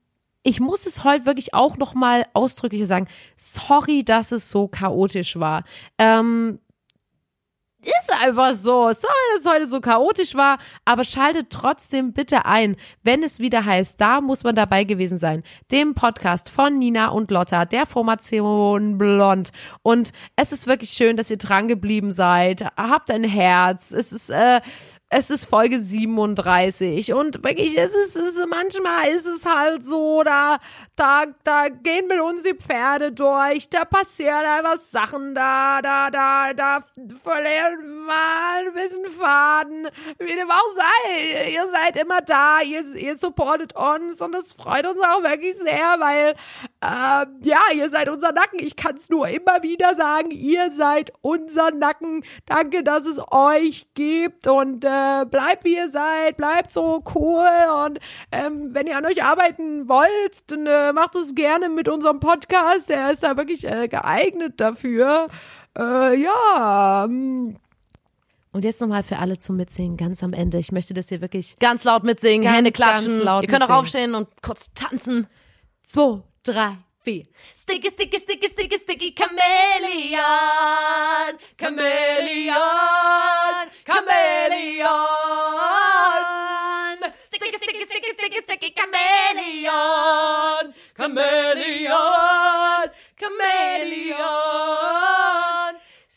[0.47, 3.07] ich muss es heute wirklich auch noch mal ausdrücklich sagen.
[3.35, 5.63] Sorry, dass es so chaotisch war.
[5.97, 6.59] Ähm,
[7.85, 8.91] ist einfach so.
[8.91, 13.65] Sorry, dass es heute so chaotisch war, aber schaltet trotzdem bitte ein, wenn es wieder
[13.65, 15.43] heißt, da muss man dabei gewesen sein.
[15.71, 19.51] Dem Podcast von Nina und Lotta, der Formation Blond.
[19.81, 22.65] Und es ist wirklich schön, dass ihr dran geblieben seid.
[22.75, 23.91] Habt ein Herz.
[23.91, 24.61] Es ist, äh,
[25.09, 30.23] es ist Folge 37 und wirklich, es ist, es ist, manchmal ist es halt so,
[30.23, 30.57] da,
[30.95, 36.53] da, da gehen mit uns die Pferde durch, da passieren einfach Sachen, da, da, da,
[36.53, 36.83] da
[37.21, 39.87] verlieren wir ein bisschen Faden,
[40.17, 41.51] wie dem auch sei.
[41.51, 45.95] Ihr seid immer da, ihr, ihr supportet uns und das freut uns auch wirklich sehr,
[45.99, 46.33] weil,
[46.81, 48.59] äh, ja, ihr seid unser Nacken.
[48.59, 52.23] Ich kann es nur immer wieder sagen, ihr seid unser Nacken.
[52.47, 57.85] Danke, dass es euch gibt und, äh, äh, bleibt wie ihr seid, bleibt so cool
[57.85, 57.99] und
[58.31, 62.89] ähm, wenn ihr an euch arbeiten wollt, dann äh, macht es gerne mit unserem Podcast,
[62.89, 65.27] der ist da wirklich äh, geeignet dafür.
[65.77, 67.05] Äh, ja.
[67.05, 67.57] Ähm,
[68.51, 70.57] und jetzt nochmal für alle zum Mitsingen, ganz am Ende.
[70.59, 73.19] Ich möchte, dass ihr wirklich ganz laut mitsingen, ganz, Hände klatschen.
[73.19, 73.69] Ihr könnt auch mitsingen.
[73.71, 75.27] aufstehen und kurz tanzen.
[75.83, 77.25] Zwei, drei, vier.
[77.51, 80.23] Sticky, sticky, sticky, sticky, sticky, Chameleon,
[81.61, 82.55] Chameleon,
[83.85, 84.95] Chameleon.
[87.13, 90.63] Sticky, sticky, sticky, sticky, sticky, Chameleon,
[90.97, 92.87] Chameleon,
[93.21, 94.55] Chameleon.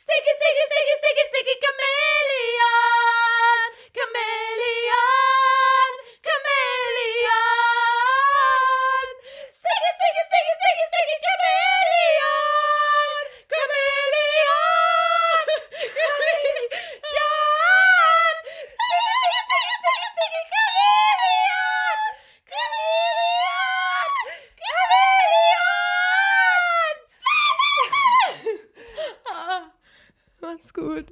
[0.00, 2.57] Sticky, sticky, sticky, sticky, sticky, Chameleon,
[30.58, 31.06] Macht's gut.